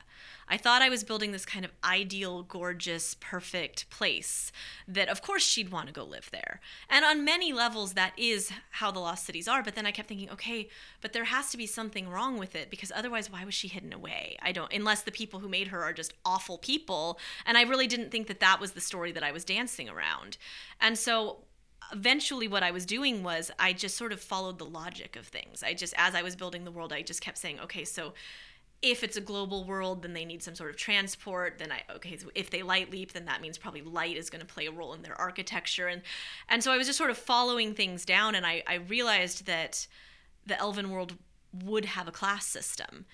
I 0.52 0.58
thought 0.58 0.82
I 0.82 0.90
was 0.90 1.04
building 1.04 1.32
this 1.32 1.46
kind 1.46 1.64
of 1.64 1.72
ideal, 1.84 2.42
gorgeous, 2.42 3.16
perfect 3.20 3.88
place 3.92 4.52
that, 4.88 5.08
of 5.08 5.22
course, 5.22 5.44
she'd 5.44 5.72
want 5.72 5.88
to 5.88 5.94
go 5.94 6.04
live 6.04 6.32
there. 6.32 6.60
And 6.90 7.06
on 7.06 7.24
many 7.24 7.54
levels, 7.54 7.94
that 7.94 8.14
is 8.18 8.52
how 8.72 8.90
the 8.90 9.00
Lost 9.00 9.26
Cities 9.26 9.48
are. 9.48 9.62
But 9.62 9.76
then 9.76 9.86
I 9.86 9.92
kept 9.92 10.10
thinking, 10.10 10.32
okay, 10.32 10.68
but 11.02 11.14
there 11.14 11.26
has 11.26 11.52
to 11.52 11.58
be 11.58 11.68
something 11.68 12.10
wrong 12.10 12.40
with 12.40 12.56
it 12.56 12.72
because 12.72 12.92
otherwise, 12.96 13.32
why 13.32 13.46
was 13.46 13.54
she 13.54 13.68
hidden 13.68 13.94
away? 13.94 14.38
I 14.42 14.52
don't, 14.52 14.74
unless 14.74 15.04
the 15.04 15.12
people 15.12 15.40
who 15.40 15.48
made 15.48 15.68
her 15.68 15.84
are 15.84 15.94
just 15.94 16.16
awful 16.26 16.58
people. 16.58 17.20
And 17.46 17.56
I 17.56 17.62
really 17.62 17.88
didn't 17.88 18.10
think 18.10 18.26
that 18.28 18.40
that 18.40 18.60
was 18.60 18.72
the 18.72 18.82
story 18.82 19.12
that 19.12 19.24
I 19.24 19.32
was 19.32 19.46
dancing 19.46 19.88
around. 19.88 20.38
And 20.82 20.98
so 20.98 21.19
eventually 21.92 22.48
what 22.48 22.64
I 22.64 22.72
was 22.72 22.86
doing 22.86 23.24
was 23.24 23.52
I 23.58 23.74
just 23.74 23.98
sort 23.98 24.14
of 24.14 24.20
followed 24.20 24.60
the 24.60 24.66
logic 24.66 25.16
of 25.16 25.28
things. 25.28 25.64
I 25.64 25.74
just 25.74 25.94
as 25.98 26.16
I 26.16 26.22
was 26.22 26.36
building 26.36 26.64
the 26.64 26.72
world, 26.72 26.94
I 26.94 27.02
just 27.02 27.22
kept 27.22 27.38
saying, 27.38 27.60
okay, 27.62 27.86
so 27.86 28.14
if 28.82 29.04
it's 29.04 29.18
a 29.18 29.22
global 29.22 29.66
world, 29.66 30.02
then 30.04 30.14
they 30.14 30.24
need 30.24 30.42
some 30.42 30.56
sort 30.56 30.70
of 30.70 30.78
transport. 30.78 31.58
Then 31.58 31.72
I 31.72 31.82
okay, 31.96 32.18
so 32.18 32.30
if 32.36 32.50
they 32.50 32.64
light 32.64 32.92
leap, 32.92 33.14
then 33.14 33.26
that 33.26 33.42
means 33.42 33.58
probably 33.58 33.82
light 33.82 34.16
is 34.16 34.30
going 34.30 34.42
to 34.42 34.54
play 34.54 34.68
a 34.68 34.72
role 34.72 34.94
in 34.94 35.02
their 35.02 35.20
architecture, 35.20 35.88
and 35.88 36.02
and 36.48 36.64
so 36.64 36.72
I 36.72 36.78
was 36.78 36.88
just 36.88 36.98
sort 36.98 37.10
of 37.10 37.18
following 37.18 37.74
things 37.74 38.06
down, 38.06 38.36
and 38.36 38.46
I 38.46 38.64
I 38.68 38.76
realized 38.76 39.46
that 39.46 39.88
the 40.46 40.58
Elven 40.60 40.92
world 40.92 41.16
would 41.52 41.86
have 41.86 42.08
a 42.08 42.12
class 42.12 42.46
system 42.46 43.06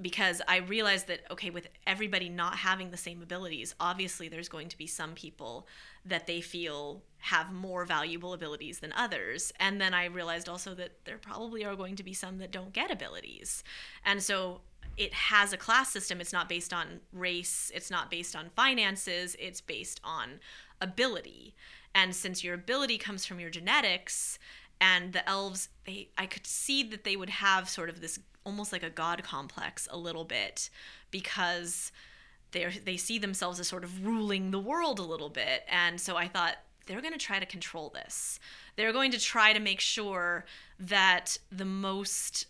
because 0.00 0.42
I 0.48 0.58
realized 0.58 1.06
that 1.08 1.20
okay, 1.30 1.50
with 1.50 1.68
everybody 1.86 2.28
not 2.28 2.56
having 2.56 2.90
the 2.90 2.96
same 2.96 3.22
abilities, 3.22 3.74
obviously 3.78 4.28
there's 4.28 4.48
going 4.48 4.68
to 4.68 4.78
be 4.78 4.86
some 4.86 5.14
people 5.14 5.66
that 6.04 6.26
they 6.26 6.40
feel 6.40 7.02
have 7.18 7.52
more 7.52 7.84
valuable 7.84 8.32
abilities 8.32 8.80
than 8.80 8.92
others. 8.94 9.52
And 9.60 9.80
then 9.80 9.94
I 9.94 10.06
realized 10.06 10.48
also 10.48 10.74
that 10.74 11.04
there 11.04 11.18
probably 11.18 11.64
are 11.64 11.76
going 11.76 11.96
to 11.96 12.02
be 12.02 12.14
some 12.14 12.38
that 12.38 12.50
don't 12.50 12.72
get 12.72 12.90
abilities. 12.90 13.62
And 14.04 14.22
so 14.22 14.62
it 14.96 15.14
has 15.14 15.52
a 15.52 15.56
class 15.56 15.90
system. 15.90 16.20
It's 16.20 16.32
not 16.32 16.48
based 16.48 16.72
on 16.72 17.00
race, 17.12 17.70
it's 17.74 17.90
not 17.90 18.10
based 18.10 18.34
on 18.34 18.50
finances, 18.56 19.36
it's 19.38 19.60
based 19.60 20.00
on 20.02 20.40
ability. 20.80 21.54
And 21.94 22.14
since 22.14 22.42
your 22.42 22.54
ability 22.54 22.98
comes 22.98 23.24
from 23.24 23.38
your 23.38 23.50
genetics, 23.50 24.38
and 24.82 25.12
the 25.12 25.26
elves, 25.28 25.68
they 25.86 26.08
I 26.18 26.26
could 26.26 26.44
see 26.44 26.82
that 26.82 27.04
they 27.04 27.14
would 27.14 27.30
have 27.30 27.68
sort 27.68 27.88
of 27.88 28.00
this 28.00 28.18
almost 28.44 28.72
like 28.72 28.82
a 28.82 28.90
god 28.90 29.22
complex 29.22 29.88
a 29.90 29.96
little 29.96 30.24
bit 30.24 30.70
because 31.10 31.92
they 32.52 32.66
they 32.84 32.96
see 32.96 33.18
themselves 33.18 33.58
as 33.60 33.68
sort 33.68 33.84
of 33.84 34.04
ruling 34.04 34.50
the 34.50 34.60
world 34.60 34.98
a 34.98 35.02
little 35.02 35.30
bit. 35.30 35.64
And 35.68 36.00
so 36.00 36.16
I 36.16 36.28
thought 36.28 36.56
they're 36.86 37.00
going 37.00 37.12
to 37.12 37.18
try 37.18 37.38
to 37.38 37.46
control 37.46 37.90
this. 37.90 38.38
They're 38.76 38.92
going 38.92 39.12
to 39.12 39.20
try 39.20 39.52
to 39.52 39.60
make 39.60 39.80
sure 39.80 40.44
that 40.78 41.38
the 41.50 41.64
most 41.64 42.46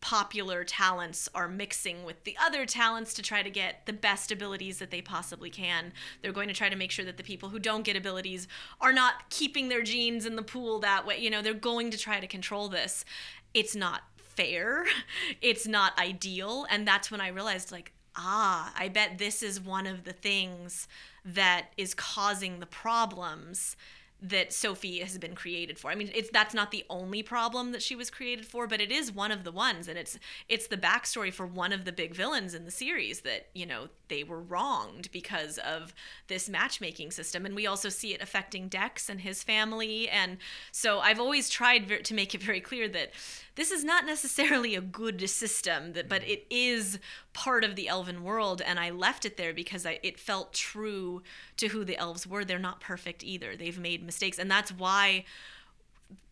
popular 0.00 0.64
talents 0.64 1.28
are 1.34 1.46
mixing 1.46 2.04
with 2.04 2.24
the 2.24 2.34
other 2.40 2.64
talents 2.64 3.12
to 3.12 3.22
try 3.22 3.42
to 3.42 3.50
get 3.50 3.84
the 3.84 3.92
best 3.92 4.32
abilities 4.32 4.78
that 4.78 4.90
they 4.90 5.02
possibly 5.02 5.50
can. 5.50 5.92
They're 6.22 6.32
going 6.32 6.48
to 6.48 6.54
try 6.54 6.70
to 6.70 6.76
make 6.76 6.90
sure 6.90 7.04
that 7.04 7.18
the 7.18 7.22
people 7.22 7.50
who 7.50 7.58
don't 7.58 7.84
get 7.84 7.96
abilities 7.96 8.48
are 8.80 8.94
not 8.94 9.28
keeping 9.28 9.68
their 9.68 9.82
genes 9.82 10.24
in 10.24 10.36
the 10.36 10.42
pool 10.42 10.78
that 10.78 11.06
way. 11.06 11.18
You 11.18 11.28
know, 11.28 11.42
they're 11.42 11.52
going 11.52 11.90
to 11.90 11.98
try 11.98 12.18
to 12.18 12.26
control 12.26 12.68
this. 12.68 13.04
It's 13.52 13.76
not 13.76 14.02
fair. 14.36 14.84
It's 15.40 15.66
not 15.66 15.98
ideal. 15.98 16.66
And 16.70 16.86
that's 16.86 17.10
when 17.10 17.20
I 17.20 17.28
realized, 17.28 17.72
like, 17.72 17.92
ah, 18.16 18.72
I 18.76 18.88
bet 18.88 19.18
this 19.18 19.42
is 19.42 19.60
one 19.60 19.86
of 19.86 20.04
the 20.04 20.12
things 20.12 20.88
that 21.24 21.68
is 21.76 21.94
causing 21.94 22.60
the 22.60 22.66
problems 22.66 23.76
that 24.22 24.52
Sophie 24.52 24.98
has 25.00 25.16
been 25.18 25.34
created 25.34 25.78
for. 25.78 25.90
I 25.90 25.94
mean, 25.94 26.10
it's 26.14 26.30
that's 26.30 26.54
not 26.54 26.70
the 26.70 26.84
only 26.90 27.22
problem 27.22 27.72
that 27.72 27.82
she 27.82 27.96
was 27.96 28.10
created 28.10 28.44
for, 28.46 28.66
but 28.66 28.80
it 28.80 28.92
is 28.92 29.12
one 29.12 29.32
of 29.32 29.44
the 29.44 29.52
ones, 29.52 29.88
and 29.88 29.98
it's 29.98 30.18
it's 30.48 30.66
the 30.66 30.76
backstory 30.76 31.32
for 31.32 31.46
one 31.46 31.72
of 31.72 31.84
the 31.84 31.92
big 31.92 32.14
villains 32.14 32.54
in 32.54 32.64
the 32.64 32.70
series 32.70 33.22
that 33.22 33.46
you 33.54 33.64
know 33.64 33.88
they 34.10 34.22
were 34.22 34.42
wronged 34.42 35.10
because 35.12 35.56
of 35.56 35.94
this 36.28 36.50
matchmaking 36.50 37.10
system, 37.10 37.46
and 37.46 37.54
we 37.54 37.66
also 37.66 37.88
see 37.88 38.12
it 38.12 38.20
affecting 38.20 38.68
Dex 38.68 39.08
and 39.08 39.22
his 39.22 39.42
family, 39.42 40.06
and 40.10 40.36
so 40.70 41.00
I've 41.00 41.18
always 41.18 41.48
tried 41.48 42.04
to 42.04 42.14
make 42.14 42.34
it 42.34 42.42
very 42.42 42.60
clear 42.60 42.86
that 42.90 43.12
this 43.54 43.70
is 43.70 43.82
not 43.82 44.04
necessarily 44.04 44.74
a 44.74 44.82
good 44.82 45.30
system, 45.30 45.94
that 45.94 46.08
but 46.08 46.22
it 46.28 46.46
is 46.50 46.98
part 47.32 47.64
of 47.64 47.76
the 47.76 47.88
elven 47.88 48.22
world, 48.22 48.60
and 48.60 48.78
I 48.78 48.90
left 48.90 49.24
it 49.24 49.38
there 49.38 49.54
because 49.54 49.86
I, 49.86 49.98
it 50.02 50.20
felt 50.20 50.52
true 50.52 51.22
to 51.56 51.68
who 51.68 51.84
the 51.84 51.96
elves 51.96 52.26
were. 52.26 52.44
They're 52.44 52.58
not 52.58 52.80
perfect 52.80 53.24
either; 53.24 53.56
they've 53.56 53.78
made 53.78 54.04
mistakes, 54.04 54.38
and 54.38 54.50
that's 54.50 54.72
why 54.72 55.24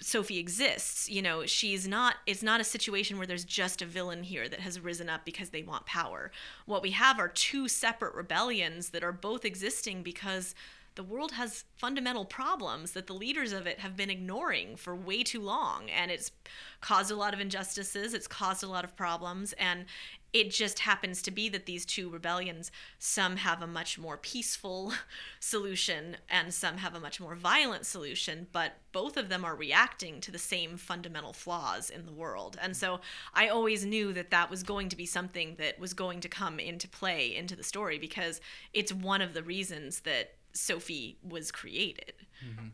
Sophie 0.00 0.38
exists. 0.38 1.08
You 1.08 1.22
know, 1.22 1.46
she's 1.46 1.88
not, 1.88 2.16
it's 2.26 2.42
not 2.42 2.60
a 2.60 2.64
situation 2.64 3.18
where 3.18 3.26
there's 3.26 3.44
just 3.44 3.82
a 3.82 3.86
villain 3.86 4.22
here 4.22 4.48
that 4.48 4.60
has 4.60 4.80
risen 4.80 5.08
up 5.08 5.24
because 5.24 5.50
they 5.50 5.62
want 5.62 5.86
power. 5.86 6.30
What 6.66 6.82
we 6.82 6.92
have 6.92 7.18
are 7.18 7.28
two 7.28 7.68
separate 7.68 8.14
rebellions 8.14 8.90
that 8.90 9.02
are 9.02 9.12
both 9.12 9.44
existing 9.44 10.02
because 10.02 10.54
the 10.98 11.04
world 11.04 11.30
has 11.30 11.64
fundamental 11.76 12.24
problems 12.24 12.90
that 12.90 13.06
the 13.06 13.14
leaders 13.14 13.52
of 13.52 13.68
it 13.68 13.78
have 13.78 13.96
been 13.96 14.10
ignoring 14.10 14.74
for 14.74 14.96
way 14.96 15.22
too 15.22 15.40
long. 15.40 15.88
And 15.88 16.10
it's 16.10 16.32
caused 16.80 17.12
a 17.12 17.14
lot 17.14 17.32
of 17.32 17.38
injustices, 17.38 18.14
it's 18.14 18.26
caused 18.26 18.64
a 18.64 18.68
lot 18.68 18.82
of 18.82 18.96
problems. 18.96 19.52
And 19.52 19.84
it 20.32 20.50
just 20.50 20.80
happens 20.80 21.22
to 21.22 21.30
be 21.30 21.48
that 21.50 21.66
these 21.66 21.86
two 21.86 22.10
rebellions, 22.10 22.72
some 22.98 23.36
have 23.36 23.62
a 23.62 23.66
much 23.66 23.96
more 23.96 24.16
peaceful 24.16 24.92
solution 25.40 26.16
and 26.28 26.52
some 26.52 26.78
have 26.78 26.96
a 26.96 27.00
much 27.00 27.20
more 27.20 27.36
violent 27.36 27.86
solution, 27.86 28.48
but 28.52 28.74
both 28.90 29.16
of 29.16 29.28
them 29.28 29.44
are 29.44 29.54
reacting 29.54 30.20
to 30.20 30.32
the 30.32 30.38
same 30.38 30.76
fundamental 30.76 31.32
flaws 31.32 31.90
in 31.90 32.06
the 32.06 32.12
world. 32.12 32.58
And 32.60 32.76
so 32.76 33.00
I 33.32 33.48
always 33.48 33.86
knew 33.86 34.12
that 34.14 34.32
that 34.32 34.50
was 34.50 34.64
going 34.64 34.88
to 34.88 34.96
be 34.96 35.06
something 35.06 35.54
that 35.60 35.78
was 35.78 35.94
going 35.94 36.18
to 36.20 36.28
come 36.28 36.58
into 36.58 36.88
play 36.88 37.36
into 37.36 37.54
the 37.54 37.62
story 37.62 37.98
because 37.98 38.40
it's 38.74 38.92
one 38.92 39.22
of 39.22 39.32
the 39.32 39.44
reasons 39.44 40.00
that 40.00 40.34
Sophie 40.52 41.18
was 41.22 41.50
created. 41.50 42.14
Mm-hmm. 42.44 42.68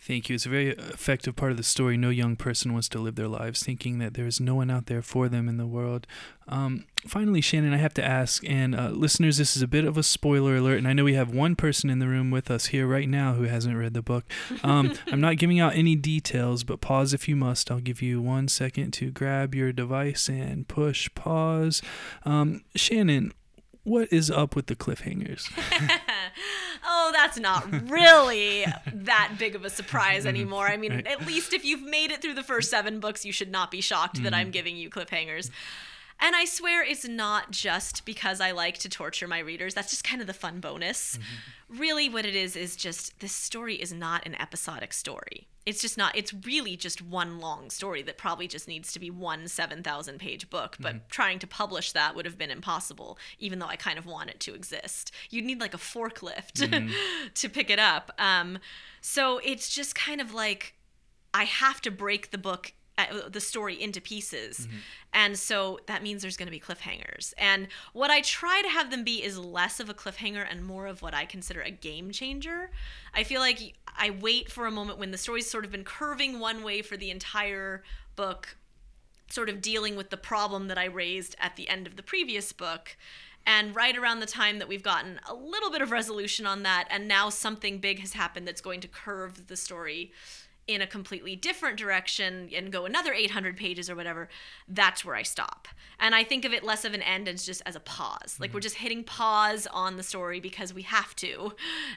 Thank 0.00 0.28
you. 0.28 0.36
It's 0.36 0.46
a 0.46 0.48
very 0.48 0.70
effective 0.70 1.34
part 1.34 1.50
of 1.50 1.56
the 1.56 1.64
story. 1.64 1.96
No 1.96 2.08
young 2.08 2.36
person 2.36 2.72
wants 2.72 2.88
to 2.90 3.00
live 3.00 3.16
their 3.16 3.26
lives 3.26 3.64
thinking 3.64 3.98
that 3.98 4.14
there 4.14 4.26
is 4.26 4.40
no 4.40 4.54
one 4.54 4.70
out 4.70 4.86
there 4.86 5.02
for 5.02 5.28
them 5.28 5.48
in 5.48 5.56
the 5.56 5.66
world. 5.66 6.06
Um, 6.46 6.84
finally, 7.04 7.40
Shannon, 7.40 7.74
I 7.74 7.78
have 7.78 7.94
to 7.94 8.04
ask, 8.04 8.48
and 8.48 8.76
uh, 8.76 8.90
listeners, 8.90 9.38
this 9.38 9.56
is 9.56 9.62
a 9.62 9.66
bit 9.66 9.84
of 9.84 9.98
a 9.98 10.04
spoiler 10.04 10.56
alert, 10.56 10.78
and 10.78 10.86
I 10.86 10.92
know 10.92 11.02
we 11.02 11.14
have 11.14 11.34
one 11.34 11.56
person 11.56 11.90
in 11.90 11.98
the 11.98 12.06
room 12.06 12.30
with 12.30 12.48
us 12.48 12.66
here 12.66 12.86
right 12.86 13.08
now 13.08 13.34
who 13.34 13.42
hasn't 13.44 13.76
read 13.76 13.92
the 13.92 14.00
book. 14.00 14.24
Um, 14.62 14.94
I'm 15.08 15.20
not 15.20 15.36
giving 15.36 15.58
out 15.58 15.74
any 15.74 15.96
details, 15.96 16.62
but 16.62 16.80
pause 16.80 17.12
if 17.12 17.28
you 17.28 17.34
must. 17.34 17.68
I'll 17.68 17.80
give 17.80 18.00
you 18.00 18.22
one 18.22 18.46
second 18.46 18.92
to 18.92 19.10
grab 19.10 19.52
your 19.52 19.72
device 19.72 20.28
and 20.28 20.68
push 20.68 21.10
pause. 21.16 21.82
Um, 22.24 22.62
Shannon, 22.76 23.32
what 23.82 24.12
is 24.12 24.30
up 24.30 24.54
with 24.54 24.66
the 24.66 24.76
cliffhangers? 24.76 25.50
that's 27.12 27.38
not 27.38 27.66
really 27.90 28.64
that 28.92 29.34
big 29.38 29.54
of 29.54 29.64
a 29.64 29.70
surprise 29.70 30.20
mm-hmm. 30.20 30.28
anymore. 30.28 30.66
I 30.66 30.76
mean, 30.76 30.92
right. 30.92 31.06
at 31.06 31.26
least 31.26 31.52
if 31.52 31.64
you've 31.64 31.82
made 31.82 32.10
it 32.10 32.22
through 32.22 32.34
the 32.34 32.42
first 32.42 32.70
seven 32.70 33.00
books, 33.00 33.24
you 33.24 33.32
should 33.32 33.50
not 33.50 33.70
be 33.70 33.80
shocked 33.80 34.16
mm-hmm. 34.16 34.24
that 34.24 34.34
I'm 34.34 34.50
giving 34.50 34.76
you 34.76 34.90
cliffhangers. 34.90 35.50
And 36.20 36.34
I 36.34 36.44
swear 36.46 36.82
it's 36.82 37.06
not 37.06 37.52
just 37.52 38.04
because 38.04 38.40
I 38.40 38.50
like 38.50 38.78
to 38.78 38.88
torture 38.88 39.28
my 39.28 39.38
readers. 39.38 39.74
That's 39.74 39.90
just 39.90 40.02
kind 40.02 40.20
of 40.20 40.26
the 40.26 40.32
fun 40.32 40.58
bonus. 40.58 41.16
Mm-hmm. 41.16 41.80
Really, 41.80 42.08
what 42.08 42.26
it 42.26 42.34
is 42.34 42.56
is 42.56 42.74
just 42.74 43.20
this 43.20 43.32
story 43.32 43.76
is 43.76 43.92
not 43.92 44.26
an 44.26 44.34
episodic 44.40 44.92
story. 44.92 45.46
It's 45.64 45.80
just 45.80 45.98
not, 45.98 46.16
it's 46.16 46.32
really 46.32 46.76
just 46.76 47.02
one 47.02 47.38
long 47.38 47.70
story 47.70 48.02
that 48.02 48.16
probably 48.16 48.48
just 48.48 48.66
needs 48.66 48.90
to 48.92 48.98
be 48.98 49.10
one 49.10 49.46
7,000 49.46 50.18
page 50.18 50.50
book. 50.50 50.76
But 50.80 50.94
mm-hmm. 50.94 51.04
trying 51.10 51.38
to 51.40 51.46
publish 51.46 51.92
that 51.92 52.16
would 52.16 52.24
have 52.24 52.38
been 52.38 52.50
impossible, 52.50 53.18
even 53.38 53.58
though 53.58 53.66
I 53.66 53.76
kind 53.76 53.98
of 53.98 54.06
want 54.06 54.30
it 54.30 54.40
to 54.40 54.54
exist. 54.54 55.12
You'd 55.30 55.44
need 55.44 55.60
like 55.60 55.74
a 55.74 55.78
forklift 55.78 56.52
mm-hmm. 56.54 56.92
to 57.32 57.48
pick 57.48 57.70
it 57.70 57.78
up. 57.78 58.12
Um, 58.18 58.58
so 59.00 59.40
it's 59.44 59.68
just 59.68 59.94
kind 59.94 60.20
of 60.20 60.34
like 60.34 60.74
I 61.34 61.44
have 61.44 61.80
to 61.82 61.90
break 61.90 62.30
the 62.30 62.38
book 62.38 62.72
uh, 62.98 63.28
the 63.28 63.40
story 63.40 63.80
into 63.80 64.00
pieces. 64.00 64.66
Mm-hmm. 64.66 64.76
And 65.12 65.38
so 65.38 65.78
that 65.86 66.02
means 66.02 66.20
there's 66.20 66.36
going 66.36 66.48
to 66.48 66.50
be 66.50 66.60
cliffhangers. 66.60 67.32
And 67.38 67.68
what 67.92 68.10
I 68.10 68.20
try 68.20 68.60
to 68.62 68.68
have 68.68 68.90
them 68.90 69.04
be 69.04 69.22
is 69.22 69.38
less 69.38 69.78
of 69.78 69.88
a 69.88 69.94
cliffhanger 69.94 70.44
and 70.48 70.64
more 70.64 70.86
of 70.86 71.00
what 71.00 71.14
I 71.14 71.24
consider 71.24 71.60
a 71.60 71.70
game 71.70 72.10
changer. 72.10 72.70
I 73.14 73.22
feel 73.22 73.40
like 73.40 73.74
I 73.96 74.10
wait 74.10 74.50
for 74.50 74.66
a 74.66 74.70
moment 74.70 74.98
when 74.98 75.12
the 75.12 75.18
story's 75.18 75.48
sort 75.48 75.64
of 75.64 75.70
been 75.70 75.84
curving 75.84 76.40
one 76.40 76.62
way 76.62 76.82
for 76.82 76.96
the 76.96 77.10
entire 77.10 77.84
book, 78.16 78.56
sort 79.30 79.48
of 79.48 79.62
dealing 79.62 79.94
with 79.96 80.10
the 80.10 80.16
problem 80.16 80.66
that 80.68 80.78
I 80.78 80.86
raised 80.86 81.36
at 81.38 81.56
the 81.56 81.68
end 81.68 81.86
of 81.86 81.96
the 81.96 82.02
previous 82.02 82.52
book. 82.52 82.96
And 83.46 83.74
right 83.74 83.96
around 83.96 84.20
the 84.20 84.26
time 84.26 84.58
that 84.58 84.68
we've 84.68 84.82
gotten 84.82 85.20
a 85.26 85.32
little 85.32 85.70
bit 85.70 85.80
of 85.80 85.90
resolution 85.90 86.44
on 86.44 86.64
that, 86.64 86.86
and 86.90 87.08
now 87.08 87.30
something 87.30 87.78
big 87.78 88.00
has 88.00 88.12
happened 88.12 88.46
that's 88.46 88.60
going 88.60 88.80
to 88.80 88.88
curve 88.88 89.46
the 89.46 89.56
story 89.56 90.12
in 90.68 90.82
a 90.82 90.86
completely 90.86 91.34
different 91.34 91.78
direction 91.78 92.50
and 92.54 92.70
go 92.70 92.84
another 92.84 93.12
800 93.12 93.56
pages 93.56 93.88
or 93.88 93.96
whatever, 93.96 94.28
that's 94.68 95.02
where 95.04 95.16
I 95.16 95.22
stop. 95.22 95.66
And 95.98 96.14
I 96.14 96.22
think 96.22 96.44
of 96.44 96.52
it 96.52 96.62
less 96.62 96.84
of 96.84 96.92
an 96.92 97.02
end 97.02 97.26
as 97.26 97.44
just 97.44 97.62
as 97.66 97.74
a 97.74 97.80
pause. 97.80 98.36
Like 98.38 98.50
mm-hmm. 98.50 98.56
we're 98.56 98.60
just 98.60 98.76
hitting 98.76 99.02
pause 99.02 99.66
on 99.66 99.96
the 99.96 100.02
story 100.02 100.38
because 100.38 100.72
we 100.72 100.82
have 100.82 101.16
to. 101.16 101.54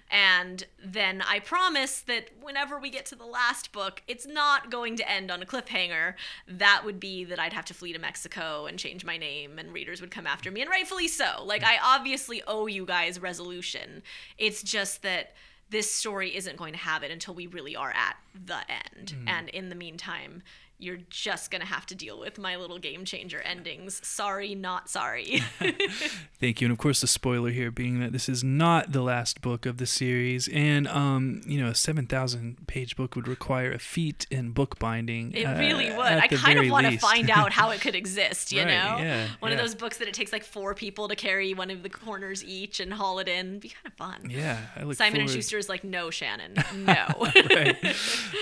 And 0.09 0.65
then 0.83 1.21
I 1.21 1.39
promise 1.39 1.99
that 2.01 2.29
whenever 2.41 2.79
we 2.79 2.89
get 2.89 3.05
to 3.07 3.15
the 3.15 3.25
last 3.25 3.73
book, 3.73 4.01
it's 4.07 4.25
not 4.25 4.71
going 4.71 4.95
to 4.95 5.11
end 5.11 5.29
on 5.29 5.43
a 5.43 5.45
cliffhanger. 5.45 6.15
That 6.47 6.83
would 6.85 6.99
be 6.99 7.25
that 7.25 7.39
I'd 7.39 7.53
have 7.53 7.65
to 7.65 7.73
flee 7.73 7.93
to 7.93 7.99
Mexico 7.99 8.65
and 8.65 8.79
change 8.79 9.03
my 9.03 9.17
name 9.17 9.59
and 9.59 9.73
readers 9.73 9.99
would 9.99 10.11
come 10.11 10.25
after 10.25 10.49
me 10.49 10.61
and 10.61 10.69
rightfully 10.69 11.09
so. 11.09 11.43
Like 11.43 11.63
I 11.63 11.77
obviously 11.83 12.41
owe 12.47 12.67
you 12.67 12.85
guys 12.85 13.21
resolution. 13.21 14.01
It's 14.37 14.63
just 14.63 15.03
that 15.03 15.33
this 15.71 15.91
story 15.91 16.35
isn't 16.35 16.57
going 16.57 16.73
to 16.73 16.79
have 16.79 17.01
it 17.01 17.11
until 17.11 17.33
we 17.33 17.47
really 17.47 17.75
are 17.75 17.91
at 17.91 18.17
the 18.45 18.59
end. 18.69 19.15
Mm. 19.17 19.29
And 19.29 19.49
in 19.49 19.69
the 19.69 19.75
meantime, 19.75 20.43
you're 20.81 20.99
just 21.09 21.51
going 21.51 21.61
to 21.61 21.67
have 21.67 21.85
to 21.85 21.95
deal 21.95 22.19
with 22.19 22.39
my 22.39 22.55
little 22.55 22.79
game 22.79 23.05
changer 23.05 23.39
endings. 23.41 24.01
Sorry, 24.05 24.55
not 24.55 24.89
sorry. 24.89 25.43
Thank 26.39 26.59
you. 26.59 26.65
And 26.65 26.71
of 26.71 26.79
course, 26.79 27.01
the 27.01 27.07
spoiler 27.07 27.51
here 27.51 27.69
being 27.69 27.99
that 27.99 28.11
this 28.11 28.27
is 28.27 28.43
not 28.43 28.91
the 28.91 29.03
last 29.03 29.41
book 29.41 29.67
of 29.67 29.77
the 29.77 29.85
series. 29.85 30.47
And, 30.47 30.87
um, 30.87 31.41
you 31.45 31.61
know, 31.61 31.69
a 31.69 31.75
7,000 31.75 32.67
page 32.67 32.95
book 32.95 33.15
would 33.15 33.27
require 33.27 33.71
a 33.71 33.77
feat 33.77 34.25
in 34.31 34.51
bookbinding. 34.51 35.33
It 35.33 35.43
uh, 35.43 35.59
really 35.59 35.91
would. 35.91 35.99
I 35.99 36.27
kind 36.27 36.57
of 36.57 36.69
want 36.69 36.87
to 36.87 36.97
find 36.97 37.29
out 37.29 37.51
how 37.53 37.69
it 37.69 37.79
could 37.79 37.95
exist, 37.95 38.51
you 38.51 38.63
right, 38.63 38.67
know? 38.67 39.03
Yeah, 39.03 39.27
one 39.39 39.51
yeah. 39.51 39.57
of 39.57 39.63
those 39.63 39.75
books 39.75 39.97
that 39.97 40.07
it 40.07 40.15
takes 40.15 40.33
like 40.33 40.43
four 40.43 40.73
people 40.73 41.07
to 41.09 41.15
carry 41.15 41.53
one 41.53 41.69
of 41.69 41.83
the 41.83 41.89
corners 41.89 42.43
each 42.43 42.79
and 42.79 42.91
haul 42.91 43.19
it 43.19 43.27
in. 43.27 43.49
It'd 43.49 43.61
be 43.61 43.69
kind 43.69 43.85
of 43.85 43.93
fun. 43.93 44.29
Yeah. 44.31 44.57
Simon 44.75 44.95
forward. 44.95 45.19
and 45.19 45.29
Schuster 45.29 45.59
is 45.59 45.69
like, 45.69 45.83
no, 45.83 46.09
Shannon, 46.09 46.55
no. 46.75 47.05
right. 47.51 47.77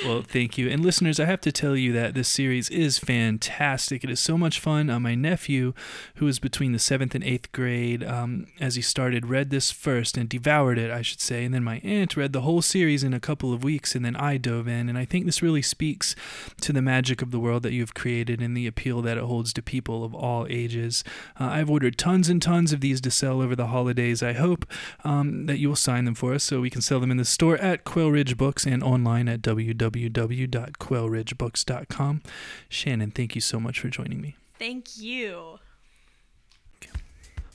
Well, 0.06 0.22
thank 0.22 0.58
you. 0.58 0.70
And 0.70 0.86
listeners, 0.86 1.20
I 1.20 1.26
have 1.26 1.42
to 1.42 1.52
tell 1.52 1.76
you 1.76 1.92
that 1.94 2.14
this 2.14 2.29
series 2.30 2.70
is 2.70 2.98
fantastic. 2.98 4.04
It 4.04 4.10
is 4.10 4.20
so 4.20 4.38
much 4.38 4.60
fun. 4.60 4.90
Uh, 4.90 5.00
my 5.00 5.16
nephew, 5.16 5.74
who 6.16 6.28
is 6.28 6.40
between 6.40 6.72
the 6.72 6.80
seventh 6.80 7.16
and 7.16 7.24
eighth 7.24 7.52
grade, 7.52 8.04
um, 8.04 8.48
as 8.60 8.76
he 8.76 8.82
started, 8.82 9.28
read 9.28 9.50
this 9.50 9.72
first 9.72 10.18
and 10.18 10.30
devoured 10.30 10.78
it, 10.78 10.92
I 10.92 11.02
should 11.02 11.22
say. 11.22 11.46
And 11.46 11.54
then 11.54 11.64
my 11.64 11.80
aunt 11.84 12.16
read 12.16 12.34
the 12.34 12.42
whole 12.42 12.62
series 12.62 13.04
in 13.04 13.14
a 13.14 13.20
couple 13.20 13.54
of 13.54 13.64
weeks, 13.64 13.96
and 13.96 14.06
then 14.06 14.16
I 14.16 14.38
dove 14.38 14.68
in. 14.68 14.90
And 14.90 14.98
I 14.98 15.06
think 15.06 15.26
this 15.26 15.42
really 15.42 15.62
speaks 15.62 16.16
to 16.62 16.72
the 16.72 16.82
magic 16.82 17.22
of 17.22 17.32
the 17.32 17.40
world 17.40 17.64
that 17.64 17.74
you've 17.74 17.94
created 17.94 18.42
and 18.42 18.56
the 18.56 18.68
appeal 18.68 19.02
that 19.02 19.18
it 19.18 19.24
holds 19.24 19.54
to 19.54 19.62
people 19.62 20.04
of 20.04 20.14
all 20.14 20.46
ages. 20.50 21.04
Uh, 21.40 21.46
I've 21.46 21.70
ordered 21.70 21.98
tons 21.98 22.30
and 22.30 22.42
tons 22.42 22.74
of 22.74 22.82
these 22.82 23.02
to 23.02 23.12
sell 23.12 23.42
over 23.42 23.56
the 23.56 23.68
holidays. 23.68 24.24
I 24.24 24.34
hope 24.34 24.66
um, 25.04 25.46
that 25.48 25.60
you 25.60 25.70
will 25.70 25.76
sign 25.76 26.06
them 26.06 26.16
for 26.16 26.34
us 26.34 26.44
so 26.44 26.62
we 26.62 26.70
can 26.70 26.82
sell 26.82 27.00
them 27.00 27.12
in 27.12 27.18
the 27.18 27.26
store 27.26 27.58
at 27.58 27.84
Quail 27.84 28.12
Ridge 28.12 28.38
Books 28.38 28.66
and 28.66 28.84
online 28.84 29.28
at 29.28 29.42
www.quailridgebooks.com. 29.42 32.19
Shannon, 32.68 33.12
thank 33.12 33.36
you 33.36 33.42
so 33.42 33.60
much 33.60 33.80
for 33.80 33.90
joining 33.90 34.22
me. 34.22 34.36
Thank 34.58 34.98
you. 34.98 35.60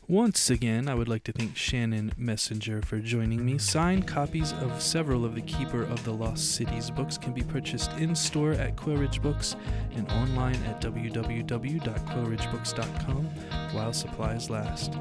Once 0.07 0.51
again, 0.51 0.87
I 0.87 0.95
would 0.95 1.09
like 1.09 1.25
to 1.25 1.33
thank 1.33 1.57
Shannon 1.57 2.13
Messenger 2.19 2.83
for 2.83 2.99
joining 2.99 3.43
me. 3.43 3.57
Signed 3.57 4.07
copies 4.07 4.53
of 4.53 4.83
several 4.83 5.25
of 5.25 5.35
the 5.35 5.41
Keeper 5.41 5.83
of 5.83 6.05
the 6.05 6.13
Lost 6.13 6.57
Cities 6.57 6.91
books 6.91 7.17
can 7.17 7.33
be 7.33 7.41
purchased 7.41 7.91
in 7.93 8.15
store 8.15 8.53
at 8.53 8.77
Quail 8.77 8.99
Ridge 8.99 9.23
Books 9.23 9.57
and 9.95 10.07
online 10.13 10.63
at 10.65 10.83
www.quailridgebooks.com 10.83 13.25
while 13.73 13.95
supplies 13.95 14.51
last. 14.51 14.93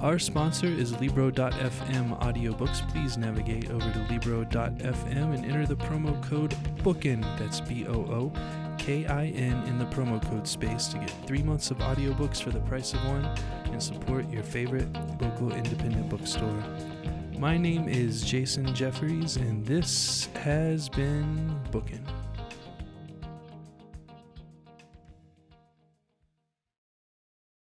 Our 0.00 0.18
sponsor 0.18 0.66
is 0.66 1.00
Libro.fm 1.00 2.20
audiobooks. 2.20 2.88
Please 2.90 3.16
navigate 3.16 3.70
over 3.70 3.92
to 3.92 4.06
Libro.fm 4.10 5.34
and 5.34 5.44
enter 5.44 5.66
the 5.66 5.76
promo 5.76 6.20
code 6.28 6.56
BOOKIN, 6.82 7.20
that's 7.38 7.60
B 7.60 7.86
O 7.86 7.92
O 7.92 8.32
KIN 8.78 9.62
in 9.66 9.78
the 9.78 9.84
promo 9.86 10.22
code 10.30 10.46
space 10.46 10.86
to 10.88 10.98
get 10.98 11.10
three 11.26 11.42
months 11.42 11.70
of 11.70 11.78
audiobooks 11.78 12.42
for 12.42 12.50
the 12.50 12.60
price 12.60 12.94
of 12.94 13.04
one 13.04 13.24
and 13.66 13.82
support 13.82 14.30
your 14.30 14.42
favorite 14.42 14.88
local 15.20 15.52
independent 15.52 16.08
bookstore. 16.08 16.64
My 17.38 17.56
name 17.56 17.88
is 17.88 18.22
Jason 18.22 18.74
Jeffries, 18.74 19.36
and 19.36 19.64
this 19.64 20.28
has 20.34 20.88
been 20.88 21.60
Bookin'. 21.70 22.04